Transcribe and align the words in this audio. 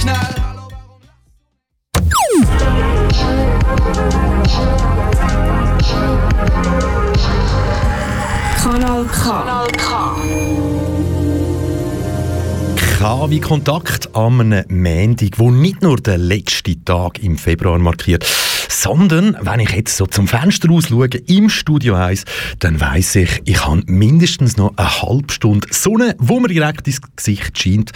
Knall. 0.00 0.46
Kanal 9.26 9.66
K. 9.72 10.16
K 12.98 13.30
wie 13.30 13.40
Kontakt 13.40 14.14
an 14.14 14.40
einem 14.40 14.64
Montag, 14.68 15.38
wo 15.38 15.50
nicht 15.50 15.82
nur 15.82 15.96
der 15.96 16.18
letzte 16.18 16.82
Tag 16.84 17.22
im 17.22 17.38
Februar 17.38 17.78
markiert, 17.78 18.24
sondern 18.82 19.36
wenn 19.40 19.60
ich 19.60 19.70
jetzt 19.70 19.96
so 19.96 20.06
zum 20.06 20.28
Fenster 20.28 20.70
aus 20.70 20.88
schaue, 20.88 21.08
im 21.08 21.48
Studio 21.48 21.94
1, 21.94 22.24
dann 22.58 22.80
weiss 22.80 23.14
ich, 23.14 23.40
ich 23.44 23.64
habe 23.64 23.82
mindestens 23.86 24.56
noch 24.56 24.76
eine 24.76 25.02
halbe 25.02 25.32
Stunde 25.32 25.66
Sonne, 25.70 26.14
wo 26.18 26.40
mir 26.40 26.48
direkt 26.48 26.86
ins 26.86 27.00
Gesicht 27.16 27.58
scheint. 27.58 27.92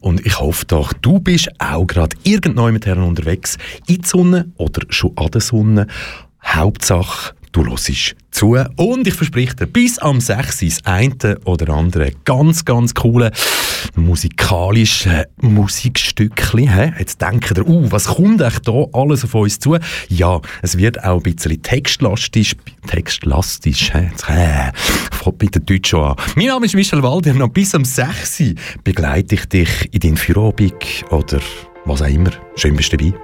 Und 0.00 0.26
ich 0.26 0.40
hoffe 0.40 0.66
doch, 0.66 0.92
du 0.92 1.20
bist 1.20 1.50
auch 1.60 1.86
gerade 1.86 2.16
irgendwann 2.24 2.72
mit 2.72 2.84
Herren 2.84 3.04
unterwegs, 3.04 3.56
in 3.86 4.02
die 4.02 4.06
Sonne 4.06 4.50
oder 4.56 4.82
schon 4.88 5.16
an 5.16 5.30
der 5.30 5.40
Sonne. 5.40 5.86
Hauptsache, 6.44 7.34
du 7.52 7.66
hörst 7.66 8.16
zu. 8.34 8.56
Und 8.76 9.06
ich 9.06 9.14
verspreche 9.14 9.54
dir, 9.56 9.66
bis 9.66 9.98
am 9.98 10.20
6. 10.20 10.58
das 10.58 10.84
eine 10.84 11.38
oder 11.44 11.72
andere 11.72 12.12
ganz, 12.24 12.64
ganz 12.64 12.94
coole 12.94 13.30
musikalische 13.96 15.26
Musikstückchen. 15.40 16.94
Jetzt 16.98 17.20
denkt 17.22 17.56
ihr, 17.56 17.66
uh, 17.66 17.90
was 17.90 18.06
kommt 18.06 18.42
euch 18.42 18.58
da 18.60 18.84
alles 18.92 19.24
auf 19.24 19.34
uns 19.34 19.58
zu? 19.58 19.76
Ja, 20.08 20.40
es 20.62 20.76
wird 20.76 21.02
auch 21.04 21.16
ein 21.16 21.22
bisschen 21.22 21.62
textlastisch, 21.62 22.54
textlastisch, 22.86 23.92
hä? 23.94 24.10
Äh, 24.28 24.72
bitte 25.38 25.60
Deutsch 25.60 25.90
schon 25.90 26.04
an. 26.04 26.16
Mein 26.36 26.46
Name 26.46 26.66
ist 26.66 26.74
Michel 26.74 27.02
Walder 27.02 27.34
und 27.34 27.54
bis 27.54 27.74
am 27.74 27.84
6. 27.84 28.54
begleite 28.82 29.36
ich 29.36 29.46
dich 29.46 29.88
in 29.92 30.00
dein 30.00 30.16
Feierabend 30.16 31.04
oder 31.10 31.40
was 31.84 32.02
auch 32.02 32.08
immer. 32.08 32.30
Schön 32.56 32.76
bist 32.76 32.92
du 32.92 32.96
dabei. 32.96 33.23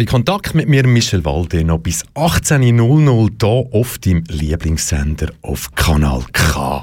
KW 0.00 0.06
Kontakt 0.06 0.54
mit 0.54 0.66
mir, 0.66 0.86
Michel 0.86 1.24
Walde, 1.26 1.62
noch 1.62 1.78
bis 1.78 2.06
18.00 2.14 3.30
hier 3.38 3.78
auf 3.78 3.98
deinem 3.98 4.24
Lieblingssender 4.28 5.30
auf 5.42 5.74
Kanal 5.74 6.24
K. 6.32 6.82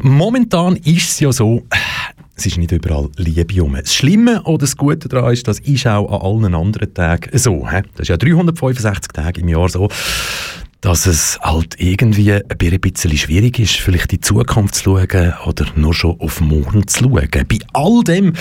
Momentan 0.00 0.74
ist 0.76 1.10
es 1.10 1.20
ja 1.20 1.30
so, 1.30 1.62
es 2.34 2.46
ist 2.46 2.58
nicht 2.58 2.72
überall 2.72 3.08
Liebe 3.18 3.62
um. 3.62 3.74
Das 3.74 3.94
Schlimme 3.94 4.42
oder 4.42 4.58
das 4.58 4.76
Gute 4.76 5.08
daran 5.08 5.32
ist, 5.32 5.46
das 5.46 5.60
ist 5.60 5.86
auch 5.86 6.10
an 6.10 6.44
allen 6.44 6.54
anderen 6.56 6.92
Tagen 6.92 7.38
so. 7.38 7.70
He? 7.70 7.82
Das 7.92 8.00
ist 8.00 8.08
ja 8.08 8.16
365 8.16 9.12
Tage 9.12 9.40
im 9.40 9.48
Jahr 9.48 9.68
so, 9.68 9.88
dass 10.80 11.06
es 11.06 11.38
halt 11.40 11.78
irgendwie 11.78 12.32
ein 12.32 12.80
bisschen 12.80 13.16
schwierig 13.16 13.60
ist, 13.60 13.76
vielleicht 13.76 14.12
in 14.12 14.18
die 14.18 14.20
Zukunft 14.22 14.74
zu 14.74 14.96
schauen 14.96 15.34
oder 15.46 15.66
nur 15.76 15.94
schon 15.94 16.18
auf 16.18 16.40
morgen 16.40 16.84
zu 16.88 17.04
schauen. 17.04 17.28
Bei 17.30 17.58
all 17.74 18.02
dem, 18.02 18.32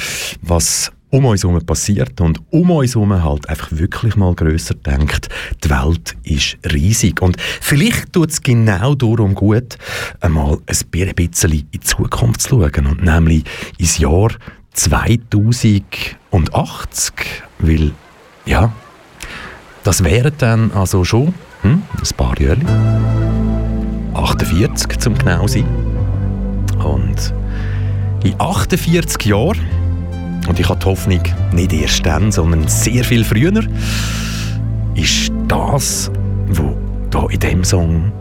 was 0.42 0.92
um 1.12 1.26
uns 1.26 1.44
herum 1.44 1.64
passiert 1.64 2.20
und 2.22 2.42
um 2.50 2.72
uns 2.72 2.96
herum 2.96 3.14
halt 3.24 3.48
einfach 3.48 3.72
wirklich 3.72 4.16
mal 4.16 4.34
grösser 4.34 4.74
denkt, 4.74 5.30
die 5.64 5.70
Welt 5.70 6.16
ist 6.24 6.58
riesig. 6.74 7.22
Und 7.22 7.38
vielleicht 7.40 8.14
tut 8.14 8.32
es 8.32 8.42
genau 8.42 8.96
darum 8.96 9.36
gut, 9.36 9.78
einmal 10.22 10.58
ein 10.68 11.16
bisschen 11.16 11.52
in 11.52 11.68
die 11.72 11.80
Zukunft 11.82 12.42
zu 12.42 12.50
schauen 12.50 12.88
und 12.88 13.04
nämlich 13.04 13.44
ins 13.78 14.00
Jahr 14.00 14.32
2080, 14.74 15.84
weil, 17.60 17.92
ja, 18.46 18.72
das 19.84 20.04
wäre 20.04 20.32
dann 20.32 20.72
also 20.72 21.04
schon 21.04 21.34
hm, 21.62 21.82
ein 21.92 22.18
paar 22.18 22.40
Jahre. 22.40 22.62
48 24.14 24.98
zum 25.00 25.18
genau 25.18 25.48
sein. 25.48 25.66
Und 26.84 27.34
in 28.24 28.36
48 28.40 29.26
Jahren 29.26 29.60
und 30.48 30.60
ich 30.60 30.68
habe 30.68 30.80
die 30.80 30.86
Hoffnung, 30.86 31.22
nicht 31.54 31.74
erst 31.74 32.06
dann, 32.06 32.32
sondern 32.32 32.68
sehr 32.68 33.04
viel 33.04 33.24
früher, 33.24 33.64
ist 34.96 35.32
das, 35.48 36.12
was 36.48 36.66
hier 37.12 37.32
in 37.32 37.40
diesem 37.40 37.64
Song 37.64 38.12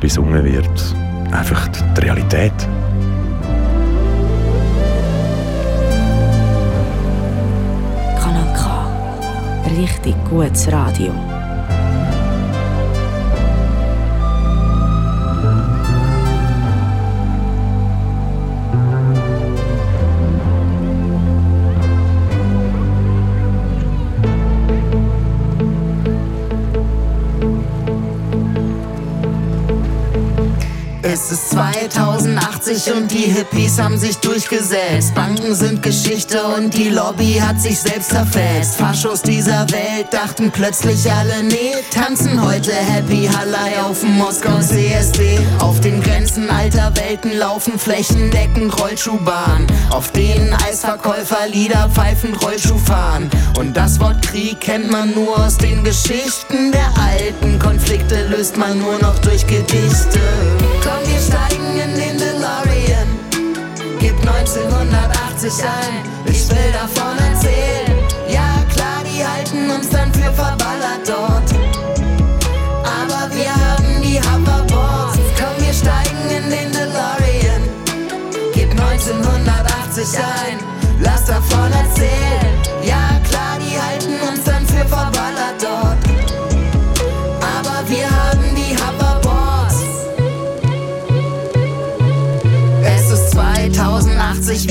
besungen 0.00 0.44
wird, 0.44 0.94
einfach 1.30 1.68
die 1.68 2.00
Realität. 2.00 2.52
Kanal 8.18 8.54
K. 8.54 8.86
Richtig 9.78 10.14
gutes 10.28 10.70
Radio. 10.72 11.12
Es 31.12 31.32
ist 31.32 31.50
2080 31.50 32.92
und 32.94 33.10
die 33.10 33.32
Hippies 33.32 33.80
haben 33.80 33.98
sich 33.98 34.18
durchgesetzt. 34.18 35.12
Banken 35.12 35.56
sind 35.56 35.82
Geschichte 35.82 36.40
und 36.44 36.72
die 36.72 36.88
Lobby 36.88 37.34
hat 37.44 37.60
sich 37.60 37.80
selbst 37.80 38.10
zerfetzt. 38.10 38.76
Faschos 38.76 39.20
dieser 39.20 39.68
Welt 39.72 40.06
dachten 40.12 40.52
plötzlich 40.52 41.10
alle, 41.10 41.42
nee, 41.42 41.74
tanzen 41.92 42.40
heute 42.40 42.70
Happy 42.70 43.26
Hallei 43.26 43.82
auf 43.82 44.02
dem 44.02 44.18
Moskau 44.18 44.60
CSD. 44.60 45.40
Auf 45.58 45.80
den 45.80 46.00
Grenzen 46.00 46.48
alter 46.48 46.92
Welten 46.94 47.36
laufen 47.36 47.76
flächendeckend 47.76 48.80
Rollschuhbahnen, 48.80 49.66
auf 49.90 50.12
denen 50.12 50.54
Eisverkäufer 50.54 51.48
Lieder 51.50 51.90
pfeifend 51.92 52.40
Rollschuh 52.40 52.78
fahren. 52.78 53.28
Und 53.58 53.76
das 53.76 53.98
Wort 53.98 54.22
Krieg 54.22 54.60
kennt 54.60 54.92
man 54.92 55.12
nur 55.12 55.44
aus 55.44 55.58
den 55.58 55.82
Geschichten 55.82 56.70
der 56.70 56.88
alten 57.02 57.58
Konflikte, 57.58 58.28
löst 58.28 58.56
man 58.56 58.78
nur 58.78 58.96
noch 59.00 59.18
durch 59.18 59.44
Gedichte. 59.44 60.20
Steigen 61.20 61.78
in 61.78 61.94
den 61.94 62.18
DeLorean. 62.18 63.08
Gib 63.98 64.16
1980 64.26 65.64
ein, 65.64 65.94
ich 66.26 66.48
will 66.48 66.72
davon 66.72 67.16
erzählen. 67.30 67.98
Ja, 68.28 68.64
klar, 68.72 69.02
die 69.04 69.24
halten 69.24 69.70
uns 69.70 69.88
dann 69.90 70.12
für 70.12 70.32
verballert 70.32 71.06
dort. 71.06 71.50
Aber 72.84 73.34
wir 73.34 73.52
haben 73.54 74.02
die 74.02 74.18
Hoverboards. 74.18 75.18
Komm, 75.38 75.64
wir 75.64 75.74
steigen 75.74 76.30
in 76.30 76.50
den 76.50 76.72
DeLorean. 76.72 77.62
Gib 78.54 78.70
1980 78.70 80.18
ein, 80.18 80.58
lass 81.00 81.26
davon 81.26 81.70
erzählen. 81.72 81.89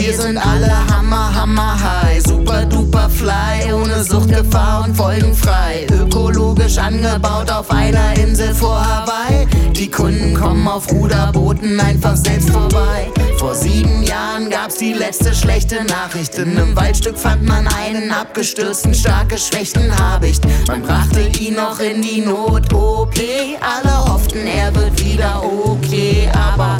Wir 0.09 0.17
sind 0.17 0.37
alle 0.37 0.71
hammer, 0.89 1.35
hammer 1.35 1.77
high. 1.79 2.21
Super 2.25 2.65
duper 2.65 3.09
fly, 3.09 3.71
ohne 3.71 4.03
Suchtgefahr 4.03 4.85
und 4.85 4.95
folgenfrei. 4.95 5.85
Ökologisch 5.91 6.77
angebaut 6.79 7.51
auf 7.51 7.69
einer 7.69 8.17
Insel 8.17 8.53
vor 8.55 8.83
Hawaii. 8.83 9.45
Die 9.73 9.89
Kunden 9.89 10.33
kommen 10.33 10.67
auf 10.67 10.91
Ruderbooten 10.91 11.79
einfach 11.79 12.15
selbst 12.15 12.49
vorbei. 12.49 13.11
Vor 13.37 13.53
sieben 13.53 14.01
Jahren 14.01 14.49
gab's 14.49 14.77
die 14.77 14.93
letzte 14.93 15.33
schlechte 15.33 15.83
Nachricht. 15.83 16.37
In 16.39 16.57
einem 16.57 16.75
Waldstück 16.75 17.17
fand 17.17 17.47
man 17.47 17.67
einen 17.67 18.11
abgestürzten, 18.11 18.95
stark 18.95 19.29
geschwächten 19.29 19.95
Habicht. 19.97 20.43
Man 20.67 20.81
brachte 20.81 21.21
ihn 21.39 21.55
noch 21.55 21.79
in 21.79 22.01
die 22.01 22.21
Not-OP. 22.21 23.13
Alle 23.61 24.11
hofften, 24.11 24.47
er 24.47 24.73
wird 24.73 25.05
wieder 25.05 25.43
okay, 25.43 26.27
aber 26.33 26.77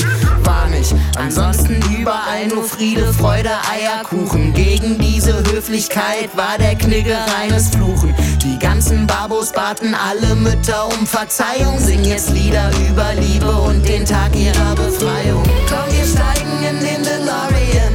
nicht. 0.79 0.95
Ansonsten 1.17 1.79
überall 1.91 2.47
nur 2.47 2.63
Friede, 2.63 3.13
Freude, 3.13 3.51
Eierkuchen. 3.71 4.53
Gegen 4.53 4.97
diese 4.97 5.37
Höflichkeit 5.51 6.35
war 6.35 6.57
der 6.57 6.75
Knigge 6.75 7.17
reines 7.37 7.69
Fluchen. 7.69 8.13
Die 8.43 8.57
ganzen 8.59 9.05
Babos 9.07 9.51
baten 9.51 9.93
alle 9.95 10.35
Mütter 10.35 10.87
um 10.87 11.05
Verzeihung. 11.05 11.79
Sing 11.79 12.03
jetzt 12.03 12.31
Lieder 12.31 12.71
über 12.89 13.13
Liebe 13.13 13.51
und 13.51 13.87
den 13.87 14.05
Tag 14.05 14.35
ihrer 14.35 14.75
Befreiung. 14.75 15.43
Komm, 15.67 15.91
wir 15.91 16.05
steigen 16.05 16.63
in 16.69 16.79
den 16.79 17.03
DeLorean. 17.03 17.93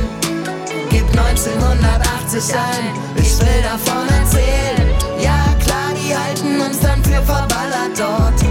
Gib 0.90 1.06
1980 1.08 2.54
ein, 2.54 2.94
ich 3.16 3.38
will 3.40 3.62
davon 3.62 4.06
erzählen. 4.20 4.88
Ja, 5.18 5.54
klar, 5.64 5.90
die 5.94 6.14
halten 6.14 6.60
uns 6.60 6.78
dann 6.80 7.02
für 7.02 7.22
verballert 7.22 7.98
dort. 7.98 8.43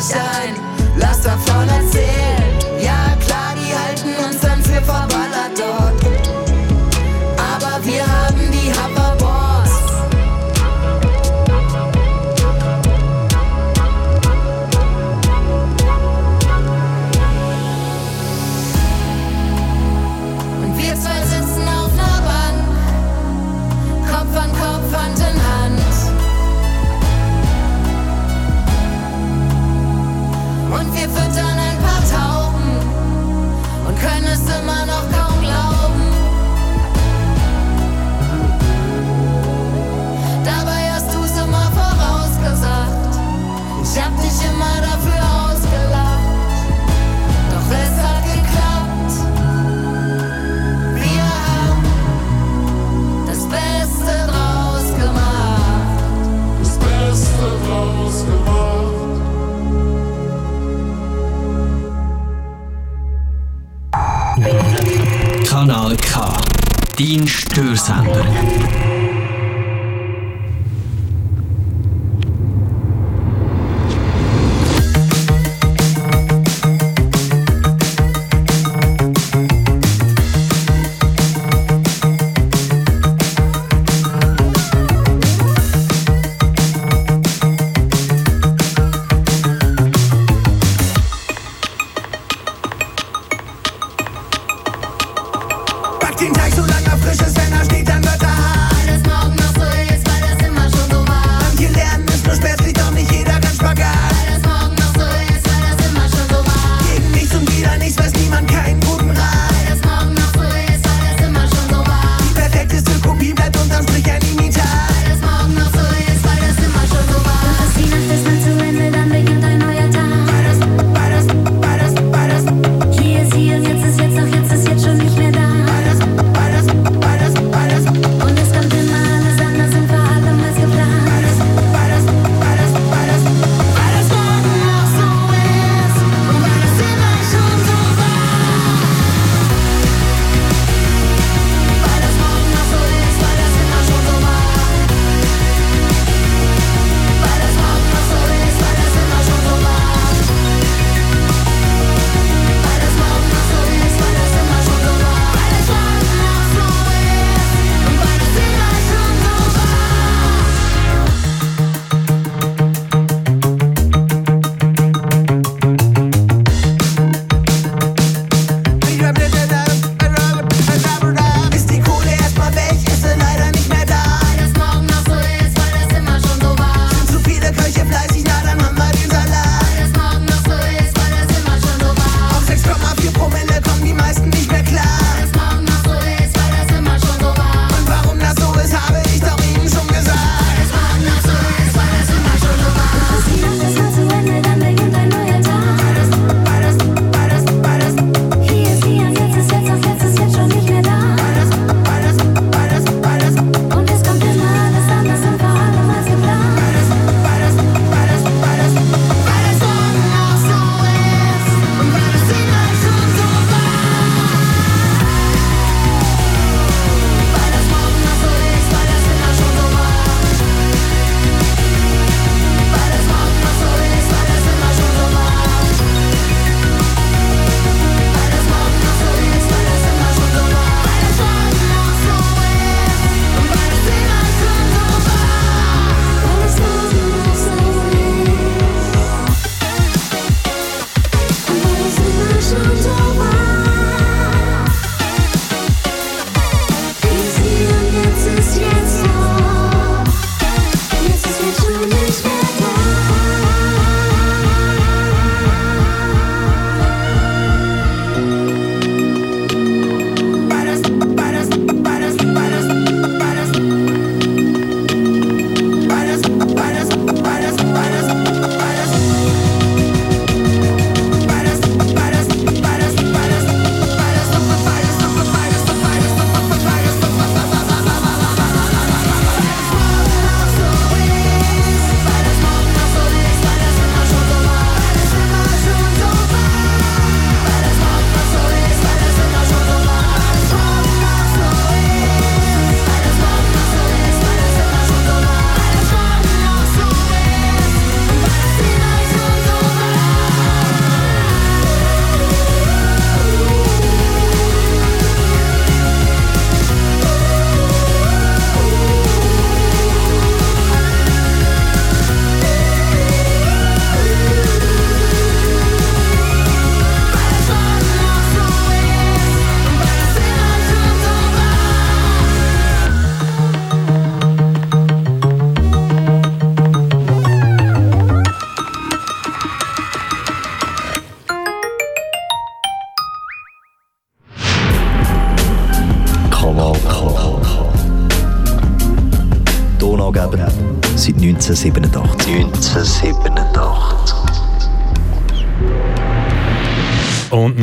1980 0.00 0.16
ein, 0.16 0.54
lass 0.96 1.20
davon 1.20 1.68
erzählen. 1.68 2.49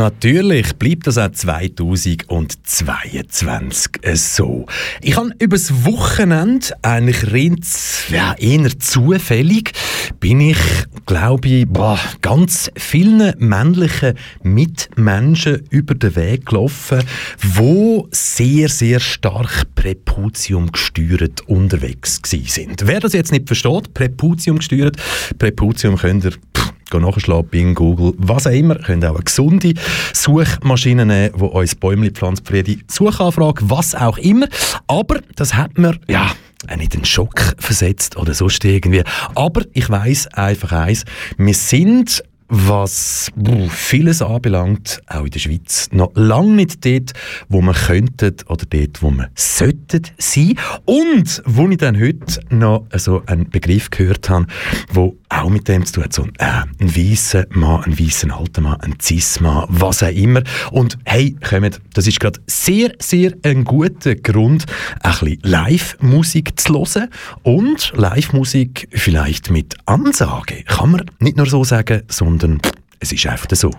Natürlich 0.07 0.73
bleibt 0.75 1.05
das 1.05 1.17
auch 1.17 1.33
2022 1.33 3.91
so. 4.13 4.65
Ich 5.01 5.17
habe 5.17 5.31
übers 5.39 5.83
Wochenende 5.83 6.67
eigentlich 6.81 7.67
ja, 8.09 8.33
eher 8.37 8.79
zufällig 8.79 9.73
bin 10.21 10.39
ich, 10.39 10.57
glaube 11.05 11.49
ich, 11.49 11.67
boah, 11.67 11.99
ganz 12.21 12.71
vielen 12.77 13.33
männlichen 13.37 14.13
Mitmenschen 14.43 15.63
über 15.71 15.93
den 15.93 16.15
Weg 16.15 16.45
gelaufen, 16.45 17.03
wo 17.41 18.07
sehr, 18.11 18.69
sehr 18.69 19.01
stark 19.01 19.75
Präputium 19.75 20.71
gesteuert 20.71 21.41
unterwegs 21.47 22.21
sind. 22.23 22.87
Wer 22.87 23.01
das 23.01 23.11
jetzt 23.11 23.33
nicht 23.33 23.47
versteht, 23.47 23.93
Präputium 23.93 24.59
gesteuert, 24.59 24.95
Präputium 25.37 25.97
könnt 25.97 26.23
ihr 26.23 26.31
pff, 26.31 26.76
nachschlagen, 26.93 27.47
Bing, 27.49 27.75
Google, 27.75 28.13
was 28.17 28.47
auch 28.47 28.51
immer. 28.51 28.77
Ihr 28.77 28.83
könnt 28.83 29.05
auch 29.05 29.15
eine 29.15 29.23
gesunde 29.23 29.73
Suchmaschine 30.13 31.05
nehmen, 31.05 31.33
die 31.37 31.43
uns 31.43 32.41
für 32.43 32.55
jede 32.55 32.77
Suchanfrage, 32.87 33.69
was 33.69 33.95
auch 33.95 34.17
immer. 34.17 34.47
Aber 34.87 35.19
das 35.35 35.55
hat 35.55 35.77
mir, 35.77 35.97
ja, 36.07 36.31
nicht 36.75 36.95
einen 36.95 37.05
Schock 37.05 37.55
versetzt 37.57 38.17
oder 38.17 38.33
sonst 38.33 38.63
irgendwie. 38.65 39.03
Aber 39.35 39.61
ich 39.73 39.89
weiß 39.89 40.27
einfach 40.33 40.71
eins, 40.71 41.05
wir 41.37 41.53
sind 41.53 42.23
was 42.49 43.31
vieles 43.69 44.21
anbelangt, 44.21 45.01
auch 45.07 45.25
in 45.25 45.31
der 45.31 45.39
Schweiz, 45.39 45.89
noch 45.91 46.11
lange 46.15 46.53
nicht 46.53 46.85
dort, 46.85 47.13
wo 47.49 47.61
wir 47.61 47.73
könnten 47.73 48.35
oder 48.47 48.65
dort, 48.69 49.01
wo 49.01 49.11
wir 49.11 49.29
sollten 49.35 50.03
sein. 50.17 50.55
Und 50.85 51.41
wo 51.45 51.67
ich 51.69 51.77
dann 51.77 51.99
heute 51.99 52.39
noch 52.49 52.85
so 52.95 53.21
einen 53.25 53.49
Begriff 53.49 53.89
gehört 53.89 54.29
habe, 54.29 54.47
wo 54.91 55.17
auch 55.29 55.49
mit 55.49 55.67
dem 55.67 55.85
zu 55.85 55.93
tun 55.93 56.03
hat, 56.05 56.13
so 56.13 56.23
äh, 56.37 56.63
ein 56.79 56.95
weißer 56.95 57.47
Mann, 57.49 57.83
ein 57.83 57.99
weißer 57.99 58.33
alter 58.33 58.61
Mann, 58.61 58.79
ein 58.81 58.95
Cis-Mann, 59.01 59.65
was 59.67 60.01
auch 60.01 60.07
immer. 60.07 60.41
Und 60.71 60.97
hey, 61.05 61.35
kommt, 61.47 61.81
das 61.93 62.07
ist 62.07 62.19
gerade 62.19 62.39
sehr, 62.47 62.93
sehr 62.99 63.33
ein 63.43 63.65
guter 63.65 64.15
Grund, 64.15 64.65
ein 65.01 65.11
bisschen 65.11 65.39
Live-Musik 65.43 66.57
zu 66.59 66.73
hören 66.73 67.09
und 67.43 67.91
Live-Musik 67.95 68.87
vielleicht 68.91 69.51
mit 69.51 69.75
Ansage. 69.85 70.63
Kann 70.63 70.91
man 70.91 71.05
nicht 71.19 71.35
nur 71.35 71.45
so 71.45 71.63
sagen, 71.65 72.03
sondern 72.07 72.36
sondern 72.39 72.61
es 72.99 73.11
ist 73.11 73.25
einfach 73.27 73.47
so. 73.53 73.71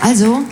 Also, 0.00 0.42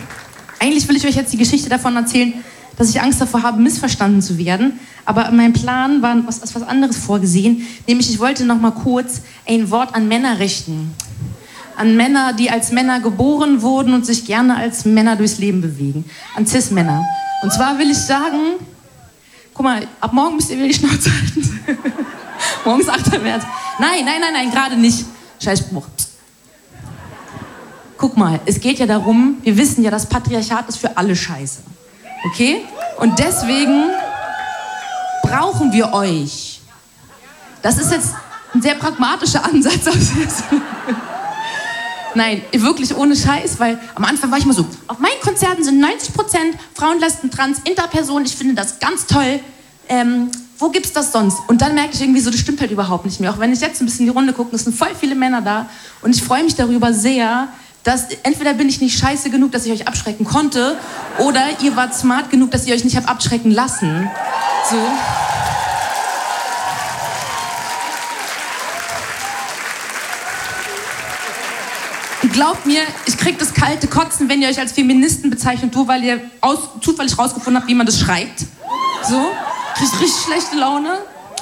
eigentlich 0.59 0.87
will 0.87 0.95
ich 0.95 1.05
euch 1.05 1.15
jetzt 1.15 1.33
die 1.33 1.37
Geschichte 1.37 1.69
davon 1.69 1.95
erzählen, 1.95 2.33
dass 2.77 2.89
ich 2.89 3.01
Angst 3.01 3.19
davor 3.19 3.43
habe, 3.43 3.59
missverstanden 3.61 4.21
zu 4.21 4.37
werden. 4.37 4.79
Aber 5.05 5.31
mein 5.31 5.53
Plan 5.53 6.01
war 6.01 6.15
was, 6.27 6.41
was 6.41 6.63
anderes 6.63 6.97
vorgesehen, 6.97 7.65
nämlich 7.87 8.09
ich 8.09 8.19
wollte 8.19 8.45
noch 8.45 8.59
mal 8.59 8.71
kurz 8.71 9.21
ein 9.47 9.71
Wort 9.71 9.95
an 9.95 10.07
Männer 10.07 10.39
richten. 10.39 10.93
An 11.75 11.95
Männer, 11.95 12.33
die 12.33 12.49
als 12.49 12.71
Männer 12.71 12.99
geboren 12.99 13.61
wurden 13.61 13.93
und 13.93 14.05
sich 14.05 14.25
gerne 14.25 14.57
als 14.57 14.85
Männer 14.85 15.15
durchs 15.15 15.37
Leben 15.37 15.61
bewegen. 15.61 16.05
An 16.35 16.45
Cis-Männer. 16.45 17.05
Und 17.43 17.53
zwar 17.53 17.77
will 17.77 17.89
ich 17.89 17.97
sagen, 17.97 18.57
guck 19.53 19.63
mal, 19.63 19.87
ab 20.01 20.11
morgen 20.11 20.35
müsst 20.35 20.49
ihr 20.49 20.57
wieder 20.57 20.67
die 20.67 20.73
Schnauze 20.73 21.11
halten. 21.11 21.59
Morgens 22.65 22.89
achterwärts. 22.89 23.45
Nein, 23.79 24.05
nein, 24.05 24.21
nein, 24.21 24.33
nein, 24.33 24.51
gerade 24.51 24.75
nicht. 24.75 25.05
Scheißspruch. 25.41 25.85
Guck 27.97 28.15
mal, 28.15 28.39
es 28.45 28.59
geht 28.59 28.79
ja 28.79 28.85
darum, 28.85 29.37
wir 29.41 29.57
wissen 29.57 29.83
ja, 29.83 29.89
das 29.89 30.05
Patriarchat 30.05 30.69
ist 30.69 30.77
für 30.77 30.95
alle 30.95 31.15
scheiße. 31.15 31.61
Okay? 32.25 32.63
Und 32.97 33.17
deswegen 33.17 33.89
brauchen 35.23 35.71
wir 35.73 35.93
euch. 35.93 36.61
Das 37.61 37.77
ist 37.77 37.91
jetzt 37.91 38.13
ein 38.53 38.61
sehr 38.61 38.75
pragmatischer 38.75 39.43
Ansatz. 39.43 40.43
Nein, 42.15 42.41
wirklich 42.51 42.95
ohne 42.95 43.15
Scheiß, 43.15 43.59
weil 43.59 43.79
am 43.93 44.05
Anfang 44.05 44.31
war 44.31 44.37
ich 44.37 44.45
immer 44.45 44.53
so, 44.53 44.65
auf 44.87 44.99
meinen 44.99 45.19
Konzerten 45.21 45.63
sind 45.63 45.83
90% 45.83 46.53
Frauen, 46.73 46.99
Lesben, 46.99 47.29
Trans, 47.29 47.59
Interpersonen. 47.63 48.25
Ich 48.25 48.35
finde 48.35 48.55
das 48.55 48.79
ganz 48.79 49.05
toll. 49.05 49.39
Ähm, 49.87 50.31
wo 50.59 50.69
gibt's 50.69 50.91
das 50.91 51.11
sonst? 51.11 51.37
Und 51.47 51.61
dann 51.61 51.75
merke 51.75 51.91
ich 51.93 52.01
irgendwie 52.01 52.19
so, 52.19 52.31
das 52.31 52.39
stimmt 52.39 52.59
halt 52.61 52.71
überhaupt 52.71 53.05
nicht 53.05 53.19
mehr. 53.19 53.31
Auch 53.31 53.39
wenn 53.39 53.53
ich 53.53 53.61
jetzt 53.61 53.81
ein 53.81 53.85
bisschen 53.85 54.05
die 54.05 54.11
Runde 54.11 54.33
gucke, 54.33 54.55
es 54.55 54.63
sind 54.63 54.75
voll 54.75 54.89
viele 54.99 55.15
Männer 55.15 55.41
da 55.41 55.69
und 56.01 56.15
ich 56.15 56.23
freue 56.23 56.43
mich 56.43 56.55
darüber 56.55 56.93
sehr, 56.93 57.49
dass 57.83 58.07
entweder 58.23 58.53
bin 58.53 58.67
ich 58.67 58.81
nicht 58.81 58.99
scheiße 58.99 59.29
genug, 59.29 59.51
dass 59.51 59.65
ich 59.65 59.71
euch 59.71 59.87
abschrecken 59.87 60.25
konnte, 60.25 60.77
oder 61.19 61.41
ihr 61.61 61.75
wart 61.75 61.95
smart 61.95 62.29
genug, 62.29 62.51
dass 62.51 62.65
ihr 62.67 62.75
euch 62.75 62.83
nicht 62.83 62.97
habt 62.97 63.07
abschrecken 63.07 63.51
lassen. 63.51 64.09
So. 64.69 64.77
Glaubt 72.29 72.65
mir, 72.65 72.81
ich 73.05 73.17
krieg 73.17 73.39
das 73.39 73.53
kalte 73.53 73.87
Kotzen, 73.87 74.27
wenn 74.27 74.41
ihr 74.41 74.49
euch 74.49 74.59
als 74.59 74.73
Feministen 74.73 75.29
bezeichnet, 75.29 75.73
nur 75.73 75.87
weil 75.87 76.03
ihr 76.03 76.19
aus, 76.41 76.59
zufällig 76.81 77.17
rausgefunden 77.17 77.61
habt, 77.61 77.69
wie 77.69 77.75
man 77.75 77.85
das 77.85 77.99
schreibt. 77.99 78.41
So 79.07 79.31
krieg 79.77 80.01
richtig 80.01 80.23
schlechte 80.23 80.55
Laune. 80.57 80.97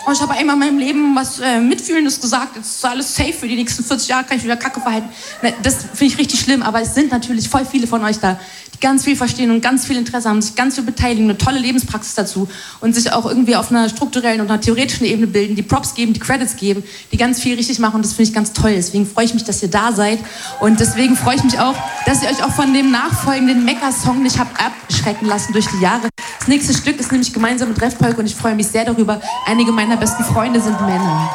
Und 0.06 0.14
ich 0.14 0.22
habe 0.22 0.34
einmal 0.34 0.56
in 0.56 0.60
meinem 0.60 0.78
Leben 0.78 1.16
was 1.16 1.40
äh, 1.40 1.60
Mitfühlendes 1.60 2.22
gesagt. 2.22 2.56
Jetzt 2.56 2.76
ist 2.76 2.86
alles 2.86 3.16
safe 3.16 3.34
für 3.34 3.48
die 3.48 3.56
nächsten 3.56 3.84
40 3.84 4.08
Jahre, 4.08 4.24
kann 4.26 4.38
ich 4.38 4.44
wieder 4.44 4.58
Kacke 4.58 4.80
verhalten. 4.80 5.10
Ne, 5.42 5.54
das 5.64 5.78
finde 5.78 6.06
ich 6.06 6.18
richtig 6.20 6.42
schlimm, 6.42 6.62
aber 6.62 6.82
es 6.82 6.94
sind 6.94 7.12
natürlich 7.12 7.50
voll 7.50 7.66
viele 7.66 7.88
von 7.88 8.04
euch 8.04 8.20
da, 8.20 8.40
die 8.76 8.80
ganz 8.80 9.04
viel 9.04 9.16
verstehen 9.16 9.52
und 9.52 9.62
ganz 9.62 9.86
viel 9.86 9.98
Interesse 9.98 10.30
haben, 10.30 10.42
sich 10.42 10.56
ganz 10.56 10.76
viel 10.76 10.84
beteiligen, 10.84 11.26
eine 11.26 11.38
tolle 11.38 11.60
Lebenspraxis 11.60 12.16
dazu 12.16 12.48
und 12.82 12.94
sich 12.94 13.12
auch 13.12 13.26
irgendwie 13.26 13.56
auf 13.56 13.72
einer 13.72 13.90
strukturellen 13.90 14.42
und 14.42 14.50
einer 14.50 14.62
theoretischen 14.62 15.06
Ebene 15.06 15.28
bilden, 15.28 15.56
die 15.56 15.64
Props 15.64 15.94
geben, 15.96 16.14
die 16.14 16.20
Credits 16.20 16.56
geben, 16.58 16.84
die 17.12 17.18
ganz 17.18 17.42
viel 17.42 17.56
richtig 17.56 17.80
machen 17.80 17.96
und 17.96 18.06
das 18.06 18.14
finde 18.14 18.30
ich 18.30 18.36
ganz 18.36 18.54
toll. 18.54 18.74
Deswegen 18.76 19.06
freue 19.06 19.26
ich 19.26 19.34
mich, 19.34 19.44
dass 19.44 19.62
ihr 19.64 19.70
da 19.70 19.92
seid 19.92 20.20
und 20.60 20.80
deswegen 20.80 21.16
freue 21.16 21.38
ich 21.38 21.44
mich 21.44 21.60
auch, 21.60 21.76
dass 22.06 22.22
ihr 22.24 22.30
euch 22.30 22.44
auch 22.44 22.52
von 22.52 22.74
dem 22.74 22.92
nachfolgenden 22.92 23.64
Mecker-Song 23.66 24.22
nicht 24.22 24.40
habt 24.40 24.60
abschrecken 24.60 25.28
lassen 25.28 25.54
durch 25.54 25.68
die 25.68 25.82
Jahre. 25.82 26.10
Das 26.40 26.48
nächste 26.48 26.74
Stück 26.74 27.00
ist 27.00 27.12
nämlich 27.12 27.34
gemeinsam 27.34 27.70
mit 27.70 27.82
Refpolk 27.82 28.18
und 28.18 28.26
ich 28.26 28.36
freue 28.36 28.56
mich 28.56 28.68
sehr 28.68 28.86
darüber. 28.86 29.22
Einige 29.46 29.72
meiner 29.72 29.98
besten 29.98 30.24
Freunde 30.24 30.60
sind 30.60 30.80
Männer. 30.82 31.30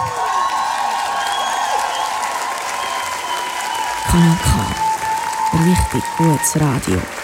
Kanal 4.10 4.36
K. 4.42 4.80
Richtig 5.64 6.02
gutes 6.16 6.60
Radio. 6.60 7.19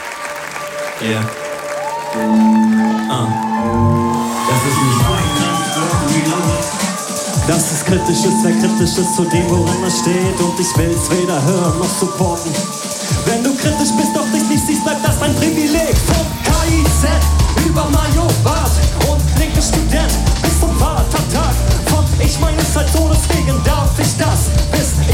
Yeah. 1.02 1.20
Ah. 3.10 3.28
Das 4.48 4.62
ist 4.64 4.80
nicht 4.80 5.06
das 7.46 7.70
ist 7.70 7.84
kritisches, 7.84 8.34
wer 8.42 8.52
kritisches 8.52 9.14
zu 9.14 9.24
dem, 9.24 9.48
worin 9.50 9.84
er 9.84 9.90
steht. 9.90 10.40
Und 10.40 10.58
ich 10.58 10.74
will's 10.76 11.10
weder 11.10 11.40
hören 11.42 11.78
noch 11.78 12.00
supporten. 12.00 12.50
Wenn 13.26 13.44
du 13.44 13.54
kritisch 13.54 13.92
bist, 13.96 14.16
doch 14.16 14.24
dich 14.32 14.48
nicht 14.48 14.66
siehst, 14.66 14.84
bleibt 14.84 15.06
das 15.06 15.20
dein 15.20 15.34
Privileg. 15.36 15.94
Vom 16.06 16.26
KIZ 16.42 17.04
über 17.66 17.84
Majorbad 17.90 18.70
und 19.10 19.20
linke 19.38 19.60
Student 19.60 20.14
bis 20.42 20.58
zum 20.58 20.74
Vatertag. 20.78 21.54
Von 21.90 22.04
ich 22.18 22.40
meine 22.40 22.56
es 22.62 22.74
halt 22.74 22.88
so, 22.88 23.10
deswegen 23.12 23.62
darf 23.64 23.90
ich 23.98 24.16
das. 24.16 24.65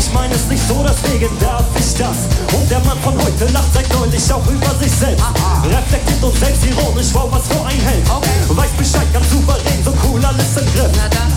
Ich 0.03 0.13
meine 0.13 0.35
es 0.35 0.47
nicht 0.47 0.67
so, 0.67 0.83
deswegen 0.83 1.31
darf 1.39 1.63
ich 1.79 1.95
das. 1.95 2.27
Und 2.53 2.69
der 2.69 2.81
Mann 2.81 2.99
von 3.03 3.15
heute 3.23 3.47
lacht 3.53 3.73
seit 3.73 3.89
neulich 3.95 4.33
auch 4.33 4.45
über 4.51 4.75
sich 4.83 4.91
selbst. 4.91 5.25
Reflektiert 5.63 6.23
und 6.23 6.37
selbstironisch, 6.37 7.15
wow, 7.15 7.31
was 7.31 7.47
für 7.47 7.65
ein 7.65 7.79
Held. 7.79 8.03
Weiß 8.51 8.71
Bescheid, 8.77 9.07
ganz 9.13 9.31
souverän, 9.31 9.79
so 9.85 9.95
cool, 10.03 10.19
alles 10.25 10.59
im 10.59 10.67
Griff. 10.75 10.91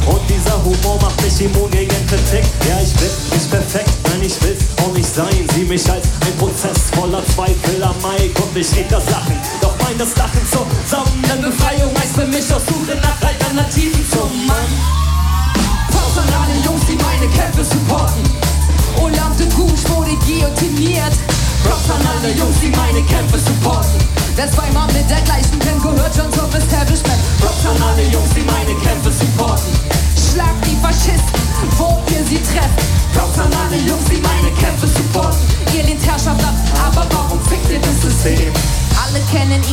Und 0.10 0.22
dieser 0.28 0.58
Humor 0.66 0.98
macht 1.00 1.22
mich 1.22 1.40
immun 1.42 1.70
gegen 1.70 1.94
Kritik. 2.08 2.44
Ja, 2.68 2.82
ich 2.82 2.94
bin 2.98 3.10
nicht 3.38 3.52
perfekt, 3.52 3.94
nein, 4.10 4.24
ich 4.26 4.42
will's 4.42 4.66
auch 4.82 4.94
nicht 4.94 5.14
sein. 5.14 5.46
Sieh 5.54 5.66
mich 5.66 5.86
als 5.92 6.06
ein 6.26 6.36
Prozess 6.40 6.90
voller 6.98 7.22
Zweifel 7.36 7.84
am 7.84 7.96
Mike 8.02 8.42
und 8.42 8.58
ich 8.58 8.76
red 8.76 8.90
das 8.90 9.06
Lachen. 9.12 9.38
Doch 9.62 9.76
mein 9.84 9.98
das 10.00 10.16
Lachen 10.18 10.42
zusammen, 10.50 11.22
denn 11.30 11.42
Befreiung 11.42 11.94
heißt 11.94 12.16
für 12.18 12.26
mich 12.26 12.52
auf 12.52 12.64
Suche 12.66 12.98
nach 12.98 13.25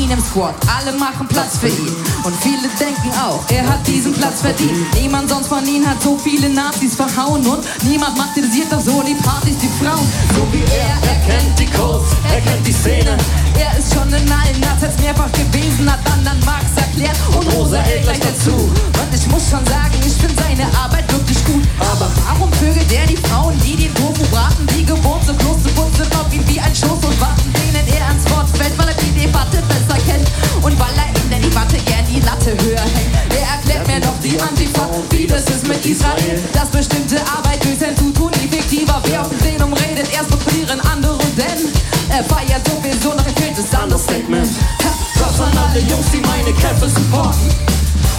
ihn 0.02 0.10
im 0.10 0.20
Squad. 0.20 0.54
Alle 0.66 0.92
machen 0.98 1.26
Platz 1.28 1.58
für 1.58 1.68
ihn. 1.68 1.94
Und 2.24 2.34
viele 2.42 2.68
denken 2.78 3.10
auch, 3.18 3.42
er 3.48 3.66
hat 3.68 3.86
diesen 3.86 4.12
Platz 4.12 4.40
verdient. 4.40 4.94
Niemand 4.94 5.30
sonst 5.30 5.48
von 5.48 5.64
ihnen 5.66 5.88
hat 5.88 6.02
so 6.02 6.18
viele 6.18 6.48
Nazis 6.48 6.94
verhauen. 6.94 7.46
Und 7.46 7.62
niemand 7.84 8.16
materialisiert 8.16 8.72
doch 8.72 8.80
so 8.80 9.02
die 9.02 9.14
Partys, 9.14 9.56
die 9.58 9.70
Frauen. 9.82 10.06
So 10.34 10.42
wie 10.52 10.64
er, 10.74 10.96
er 11.06 11.18
kennt 11.26 11.58
die 11.58 11.66
Codes, 11.66 12.10
er 12.32 12.40
kennt 12.40 12.66
die 12.66 12.72
Szene. 12.72 13.16
Er 13.58 13.78
ist 13.78 13.94
schon 13.94 14.08
in 14.08 14.26
allen 14.30 14.60
Nazis 14.60 14.98
mehrfach 15.00 15.30
gewesen, 15.32 15.90
hat 15.90 16.00
dann 16.04 16.26
an 16.26 16.40
Marx 16.44 16.66
erklärt 16.76 17.18
und 17.36 17.46
Rosa 17.54 17.78
hält 17.78 18.02
gleich 18.02 18.20
dazu. 18.20 18.52
Und 18.52 19.10
ich 19.14 19.26
muss 19.28 19.50
schon 19.50 19.64
sagen, 19.66 19.94
ich 20.04 20.14
finde 20.14 20.34
seine 20.42 20.66
Arbeit 20.76 21.10
wirklich 21.12 21.44
gut. 21.44 21.62
Aber 21.78 22.10
warum 22.26 22.52
vögelt 22.54 22.90
er 22.90 23.06
die 23.06 23.16
Frauen, 23.16 23.54
die 23.60 23.76
den 23.76 23.94
Tofu 23.94 24.24
braten, 24.32 24.66
die 24.74 24.84
gewohnt 24.84 25.24
sind, 25.26 25.38
bloß 25.38 25.62
zu 25.62 25.68
putzen, 25.70 26.06
auf 26.18 26.32
ihn 26.32 26.42
wie 26.48 26.58
ein 26.58 26.74
Schoß 26.74 27.04
und 27.04 27.20
warten, 27.20 27.52
denen 27.86 27.98
er 27.98 28.08
ans 28.08 28.24
Wort 28.30 28.48
fällt, 28.56 28.76
weil 28.78 28.88
er 28.88 28.98
die 28.98 29.12
Debatte 29.12 29.62
besser 29.68 29.98
kennt 30.06 30.28
und 30.62 30.78
weil 30.78 30.94
er 30.96 31.08
in 31.22 31.30
der 31.30 31.40
Debatte 31.40 31.76
gern 31.84 32.04
die 32.06 32.20
Latte 32.20 32.56
höher 32.64 32.86
hängt. 32.86 33.12
Er 33.30 33.58
erklärt 33.58 33.86
mir 33.86 34.00
doch 34.00 34.18
die 34.22 34.38
Antifa, 34.40 34.88
wie 35.10 35.26
das 35.26 35.44
ist 35.50 35.66
mit 35.66 35.84
Israel, 35.84 36.40
dass 36.52 36.68
bestimmte 36.68 37.18
Arbeit 37.26 37.62
durch 37.64 37.78
sein 37.78 37.96
Zutun 37.96 38.32
effektiver 38.34 39.00
wer 39.04 39.22
auf 39.22 39.28
den 39.28 39.38
Plenum 39.38 39.72
redet, 39.72 40.08
erst 40.12 40.30
probieren 40.30 40.80
andere 40.80 41.18
denn 41.36 41.72
er 42.10 42.24
feiert 42.24 42.60
sowieso 42.68 43.14
noch 43.14 43.26
ein 43.26 43.34
fehltes 43.36 43.66
Understatement. 43.72 44.48
Props 45.16 45.40
an 45.40 45.56
alle 45.56 45.80
Jungs, 45.80 46.06
die 46.12 46.20
meine 46.20 46.52
Kämpfe 46.52 46.88
supporten. 46.88 47.48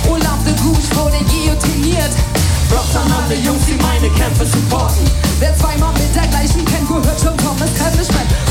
Olaf 0.09 0.39
de 0.45 0.53
Gouche 0.63 0.89
wurde 0.95 1.23
guillotiniert. 1.29 2.13
Props 2.69 2.95
an 2.95 3.11
alle 3.11 3.35
Jungs, 3.35 3.65
die 3.67 3.77
meine 3.81 4.09
Kämpfe 4.15 4.45
supporten. 4.45 5.05
Wer 5.39 5.55
zweimal 5.57 5.93
mit 5.93 6.15
der 6.15 6.27
gleichen 6.27 6.65
kennt, 6.65 6.87
gehört 6.87 7.19
schon 7.21 7.37
Thomas 7.37 7.69
Kevin 7.77 7.93
Props 7.93 8.09
an 8.09 8.42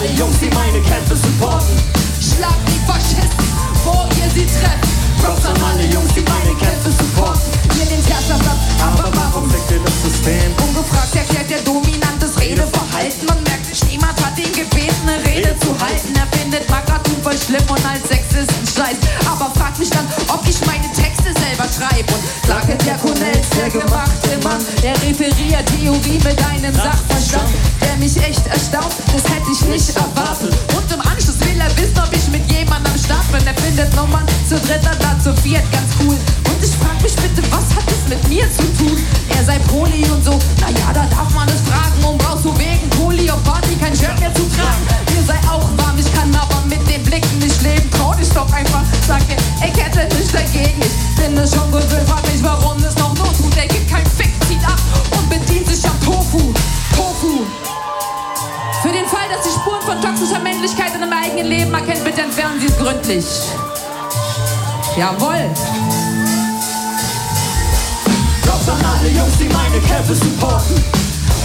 alle 0.00 0.10
Jungs, 0.12 0.38
die 0.40 0.50
meine 0.56 0.80
Kämpfe 0.80 1.14
supporten. 1.14 1.76
Schlag 2.20 2.56
die 2.66 2.80
Faschisten, 2.88 3.44
vor 3.84 4.08
ihr 4.16 4.30
sie 4.32 4.46
treffen. 4.46 4.88
Props 5.20 5.44
an 5.44 5.56
alle 5.60 5.84
Jungs, 5.92 6.08
die 6.16 6.24
meine 6.24 6.56
Kämpfe 6.56 6.88
supporten. 6.88 7.52
Ihr 7.76 7.84
den 7.84 8.02
Herrschaft 8.08 8.46
ab, 8.48 8.56
aber 8.80 9.12
warum 9.12 9.50
fickt 9.50 9.70
ihr 9.70 9.80
das 9.84 9.96
System? 10.02 10.56
Ungefragt 10.64 11.14
erklärt 11.14 11.50
der 11.50 11.60
dominantes 11.68 12.32
Redeverhalten. 12.40 13.26
Man 13.28 13.42
merkt, 13.44 13.68
niemand 13.90 14.16
hat 14.24 14.38
ihn 14.38 14.52
gebeten, 14.52 15.04
eine 15.04 15.20
Rede 15.20 15.52
zu 15.60 15.76
halten. 15.76 16.16
Er 16.16 16.28
findet 16.32 16.64
Magatum 16.70 17.20
voll 17.22 17.36
schlimm 17.36 17.68
und 17.68 17.84
als 17.84 18.08
Sexisten 18.08 18.64
scheiß. 18.64 18.96
Aber 19.28 19.52
fragt 19.52 19.78
mich 19.78 19.90
dann, 19.90 20.08
ob 20.32 20.40
ich 20.48 20.64
meine 20.64 20.88
Texte 20.96 21.28
selber 21.36 21.68
schreibe. 21.68 22.08
Und 22.16 22.24
klage 22.48 22.72
der 22.88 22.96
Cornell, 22.96 23.40
der 23.52 23.68
gemachte 23.68 24.32
Mann. 24.44 24.64
Er 24.80 24.96
referiert 25.04 25.68
Theorie 25.76 26.20
mit 26.24 26.40
einem 26.48 26.72
Sachverstand, 26.72 27.52
der 27.84 27.96
mich 28.00 28.16
echt 28.16 28.46
erstaunt. 28.48 28.96
Das 29.12 29.24
ich 29.28 29.39
nicht 29.70 29.94
erwartet. 29.94 30.52
Und 30.74 30.92
im 30.92 31.00
Anschluss 31.00 31.38
will 31.40 31.58
er 31.58 31.70
wissen, 31.78 31.98
ob 32.02 32.10
ich 32.12 32.26
mit 32.28 32.42
jemandem 32.50 32.92
Start 32.98 33.24
bin. 33.30 33.46
Er 33.46 33.54
findet 33.54 33.94
Nummern 33.94 34.26
zu 34.48 34.58
dritter, 34.58 34.94
da 34.98 35.14
zu 35.22 35.32
viert, 35.42 35.62
ganz 35.70 35.94
cool. 36.02 36.16
Und 36.50 36.58
ich 36.60 36.74
frag 36.74 36.98
mich 37.00 37.14
bitte, 37.14 37.42
was 37.50 37.70
hat 37.78 37.86
das 37.86 38.02
mit 38.10 38.18
mir 38.28 38.50
zu 38.50 38.66
tun? 38.76 38.98
Er 39.30 39.44
sei 39.44 39.58
Poli 39.70 40.02
und 40.10 40.24
so, 40.24 40.34
naja, 40.60 40.90
da 40.92 41.06
darf 41.06 41.30
man 41.34 41.48
es 41.48 41.62
fragen. 41.70 42.02
Und 42.02 42.18
brauchst 42.18 42.44
du 42.44 42.52
wegen 42.58 42.90
Poli 42.98 43.30
auf 43.30 43.42
Party 43.44 43.76
kein 43.76 43.94
Shirt 43.94 44.18
mehr 44.18 44.34
zu 44.34 44.42
tragen? 44.50 44.82
Mir 45.14 45.22
sei 45.22 45.38
auch 45.46 45.62
warm, 45.78 45.96
ich 45.96 46.10
kann 46.12 46.34
aber 46.34 46.66
mit 46.66 46.82
den 46.90 47.02
Blicken 47.04 47.38
nicht 47.38 47.62
leben. 47.62 47.88
Trau 47.92 48.12
dich 48.14 48.28
doch 48.30 48.50
einfach, 48.52 48.82
sag 49.06 49.22
er, 49.30 49.38
ich 49.62 49.76
hätte 49.78 50.02
nicht 50.16 50.34
dagegen. 50.34 50.82
Ich 50.82 51.22
bin 51.22 51.38
es 51.38 51.54
schon 51.54 51.69
gründlich. 62.90 63.26
Jawohl. 64.96 65.46
Props 68.42 68.68
an 68.68 68.84
alle 68.84 69.08
Jungs, 69.10 69.36
die 69.38 69.48
meine 69.48 69.80
Kämpfe 69.80 70.14
supporten. 70.14 70.82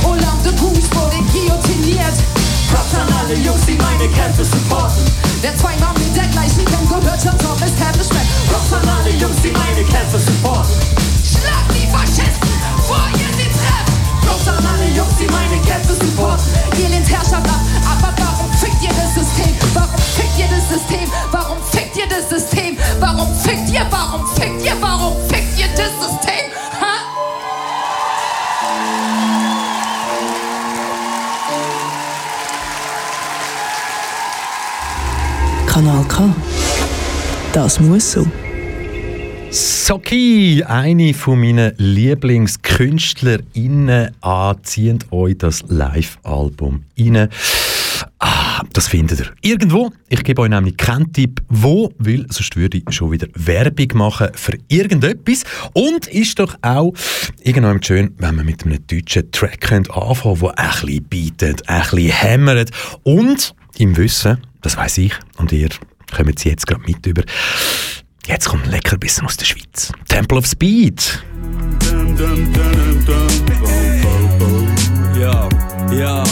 Olaf 0.04 0.42
de 0.44 0.52
Goose 0.54 0.90
wurde 0.94 1.18
guillotiniert. 1.32 2.18
Props 2.72 2.96
an 2.96 3.08
alle 3.20 3.36
Jungs, 3.36 3.66
die 3.68 3.78
meine 3.78 4.12
Kämpfe 4.12 4.44
supporten. 4.44 5.06
Wer 5.42 5.56
zweimal 5.58 5.94
mit 5.94 6.16
der 6.16 6.28
gleichen 6.28 6.66
Gang 6.66 6.88
gehört, 6.90 7.22
schon 7.22 7.38
Thomas 7.38 7.74
Campbell 7.78 8.06
Props 8.50 8.74
an 8.74 8.90
alle 8.90 9.12
Jungs, 9.12 9.38
die 9.44 9.52
meine 9.52 9.84
Kämpfe 9.84 10.20
supporten. 10.20 10.74
Schlag 11.22 11.66
die 11.70 11.88
Faschisten, 11.88 12.50
vor 12.88 13.06
ihr 13.14 13.32
sie 13.38 13.50
treffen. 13.54 13.96
Props 14.26 14.48
an 14.48 14.66
alle 14.66 14.90
Jungs, 14.98 15.16
die 15.20 15.30
meine 15.30 15.62
Kämpfe 15.62 15.94
supporten. 15.94 16.46
Ihr 16.82 16.90
lehnt 16.90 17.08
Herrschaft 17.08 17.48
ab, 17.48 17.62
aber 17.86 18.12
das 18.18 18.35
System? 19.26 19.56
Warum 19.74 19.98
fickt 19.98 20.38
ihr 20.38 20.46
das 20.50 20.70
System? 20.70 21.10
Warum 21.32 21.58
fickt 21.72 21.98
ihr 21.98 22.06
das 22.08 22.30
System? 22.30 22.78
Warum 23.00 23.28
fickt 23.36 23.72
ihr? 23.72 23.88
Warum 23.90 24.28
fickt 24.36 24.64
ihr? 24.64 24.80
Warum 24.80 25.14
fickt 25.28 25.58
ihr 25.60 25.68
das 25.76 25.90
System? 26.00 26.52
Ha? 26.80 27.00
Kanal 35.66 36.06
K. 36.08 36.36
Das 37.52 37.80
muss 37.80 38.12
so. 38.12 38.28
Soki, 39.50 40.64
eine 40.68 41.14
von 41.14 41.40
meinen 41.40 41.74
LieblingskünstlerInnen, 41.78 44.12
zieht 44.64 45.12
euch 45.12 45.38
das 45.38 45.64
Live-Album 45.68 46.84
rein. 47.00 47.30
Das 48.74 48.88
findet 48.88 49.20
ihr 49.20 49.32
irgendwo. 49.42 49.92
Ich 50.10 50.24
gebe 50.24 50.42
euch 50.42 50.50
nämlich 50.50 50.78
keinen 50.78 51.12
Tipp, 51.12 51.42
wo, 51.50 51.92
weil 51.98 52.26
sonst 52.30 52.56
würde 52.56 52.78
ich 52.78 52.84
schon 52.94 53.12
wieder 53.12 53.28
Werbung 53.34 53.88
machen 53.94 54.30
für 54.34 54.58
irgendetwas. 54.68 55.44
Und 55.74 56.08
ist 56.08 56.40
doch 56.40 56.56
auch 56.62 56.94
irgendwann 57.42 57.82
schön, 57.82 58.14
wenn 58.18 58.36
man 58.36 58.46
mit 58.46 58.66
einem 58.66 58.86
deutschen 58.88 59.32
Track 59.32 59.62
könnt 59.62 59.92
anfangen 59.92 60.40
der 60.40 60.60
ein 60.60 60.66
bisschen 60.82 61.04
bietet, 61.06 61.70
ein 61.70 61.82
bisschen 61.82 62.12
hämmert. 62.12 62.72
Und 63.04 63.56
im 63.78 63.98
Wissen, 63.98 64.38
das 64.62 64.78
weiß 64.78 64.98
ich 65.00 65.14
und 65.38 65.52
ihr 65.52 65.70
kommt 66.16 66.44
jetzt 66.46 66.68
gerade 66.68 66.82
mit 66.84 67.06
über. 67.06 67.24
Jetzt 68.28 68.50
kommt 68.50 68.66
ein 68.66 68.72
Leckerbissen 68.72 69.26
aus 69.26 69.38
der 69.38 69.46
Schweiz. 69.46 69.92
Temple 70.08 70.40
of 70.40 70.48
Speed. 70.48 71.24
Ja, 75.20 75.50
ja, 75.92 76.24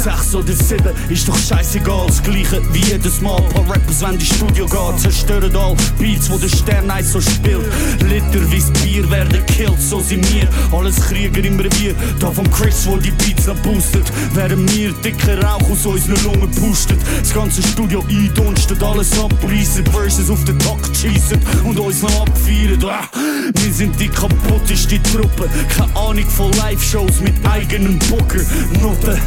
TOS, 0.00 0.04
6 0.04 0.34
oder 0.34 0.52
7, 0.52 0.90
ist 1.10 1.28
doch 1.28 1.36
scheißegal. 1.36 2.06
Das 2.06 2.22
gleiche 2.22 2.62
wie 2.72 2.84
jedes 2.84 3.20
Mal. 3.20 3.40
Paar 3.42 3.68
Rappers, 3.68 4.00
wenn 4.00 4.18
die 4.18 4.26
Studio 4.26 4.66
geht, 4.66 5.00
zerstören 5.00 5.54
all 5.56 5.76
Beats, 5.98 6.30
wo 6.30 6.38
der 6.38 6.48
Stern 6.48 6.90
eins 6.90 7.12
so 7.12 7.20
spielt. 7.20 7.66
Literweise 8.08 8.72
Bier 8.82 9.08
werden 9.10 9.44
killt, 9.46 9.80
so 9.80 10.00
sind 10.00 10.26
wir. 10.32 10.48
Alles 10.76 10.96
Krieger 10.96 11.44
im 11.44 11.58
Revier, 11.58 11.94
da 12.18 12.30
vom 12.30 12.50
Chris, 12.50 12.86
wo 12.86 12.96
die 12.96 13.10
Beats 13.10 13.46
noch 13.46 13.56
boostet. 13.56 14.10
Während 14.34 14.74
wir 14.74 14.92
dicker 14.92 15.42
Rauch 15.42 15.70
aus 15.70 15.86
unseren 15.86 16.22
Lungen 16.24 16.50
pustet. 16.52 16.98
Das 17.18 17.34
ganze 17.34 17.62
Studio 17.62 18.04
eindunstet, 18.08 18.82
alles 18.82 19.18
abreißen, 19.18 19.84
Verses 19.86 20.30
auf 20.30 20.44
den 20.44 20.58
Takt 20.58 20.96
schießen 20.96 21.40
und 21.64 21.78
uns 21.78 22.02
noch 22.02 22.22
abfeiern. 22.22 22.82
Ah, 22.84 23.08
Wir 23.54 23.72
sind 23.72 23.98
die 24.00 24.08
kaputteste 24.08 25.02
Truppe, 25.02 25.48
keine 25.76 25.94
Ahnung 25.96 26.26
von 26.28 26.50
Live-Shows 26.52 27.20
mit 27.20 27.34
eigenem 27.46 27.98
Booker. 27.98 28.40
Note, 28.80 29.18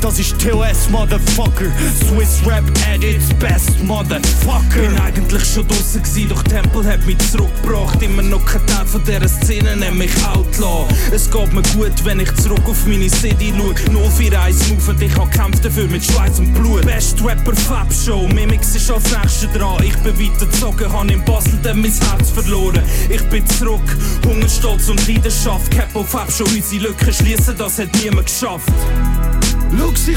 das 0.00 0.19
ist 0.20 0.38
TOS, 0.38 0.90
Motherfucker. 0.90 1.72
Swiss 2.06 2.42
Rap 2.44 2.64
at 2.92 3.02
its 3.02 3.32
best, 3.38 3.82
Motherfucker. 3.84 4.82
Bin 4.82 4.98
eigentlich 4.98 5.42
schon 5.44 5.66
draussen 5.66 6.02
gewesen, 6.02 6.28
doch 6.28 6.42
Tempel 6.42 6.84
hat 6.84 7.06
mich 7.06 7.16
zurückgebracht. 7.30 8.02
Immer 8.02 8.22
noch 8.22 8.44
kein 8.44 8.66
Teil 8.66 8.84
von 8.84 9.02
dieser 9.02 9.28
Szene, 9.28 9.76
nenn 9.76 9.96
mich 9.96 10.10
Outlaw. 10.26 10.86
Es 11.10 11.30
geht 11.30 11.52
mir 11.54 11.62
gut, 11.74 12.04
wenn 12.04 12.20
ich 12.20 12.34
zurück 12.36 12.60
auf 12.66 12.86
meine 12.86 13.08
City 13.08 13.52
schau. 13.56 13.72
041 14.18 14.68
Move 14.68 14.90
und 14.90 15.02
ich 15.02 15.16
hab 15.16 15.32
kämpft 15.32 15.64
dafür 15.64 15.86
mit 15.88 16.04
Schweiß 16.04 16.38
und 16.40 16.52
Blut. 16.52 16.84
Best 16.84 17.24
Rapper 17.24 17.56
Fab 17.56 17.90
Show, 17.90 18.28
Mimix 18.28 18.74
ist 18.74 18.90
als 18.90 19.04
nächste 19.10 19.48
dran. 19.48 19.82
Ich 19.82 19.96
bin 19.98 20.18
weitergezogen, 20.18 20.92
hab 20.92 21.10
in 21.10 21.24
Basel 21.24 21.58
dann 21.62 21.80
mein 21.80 21.92
Herz 21.92 22.30
verloren. 22.30 22.82
Ich 23.08 23.22
bin 23.30 23.46
zurück, 23.46 23.96
Hunger, 24.26 24.48
Stolz 24.48 24.88
und 24.90 25.06
Leidenschaft. 25.08 25.70
Capo 25.70 26.04
Fab 26.04 26.30
Show, 26.30 26.44
unsere 26.44 26.82
Lücken 26.82 27.12
schließen, 27.12 27.56
das 27.56 27.78
hat 27.78 27.88
niemand 28.02 28.26
geschafft. 28.26 28.70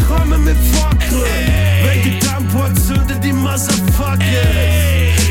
Kommen 0.07 0.43
mit 0.43 0.57
Fackeln. 0.73 1.23
Wegen 1.83 2.19
Tempo 2.19 2.63
zünden 2.87 3.21
die 3.21 3.33
Motherfuckers. 3.33 4.19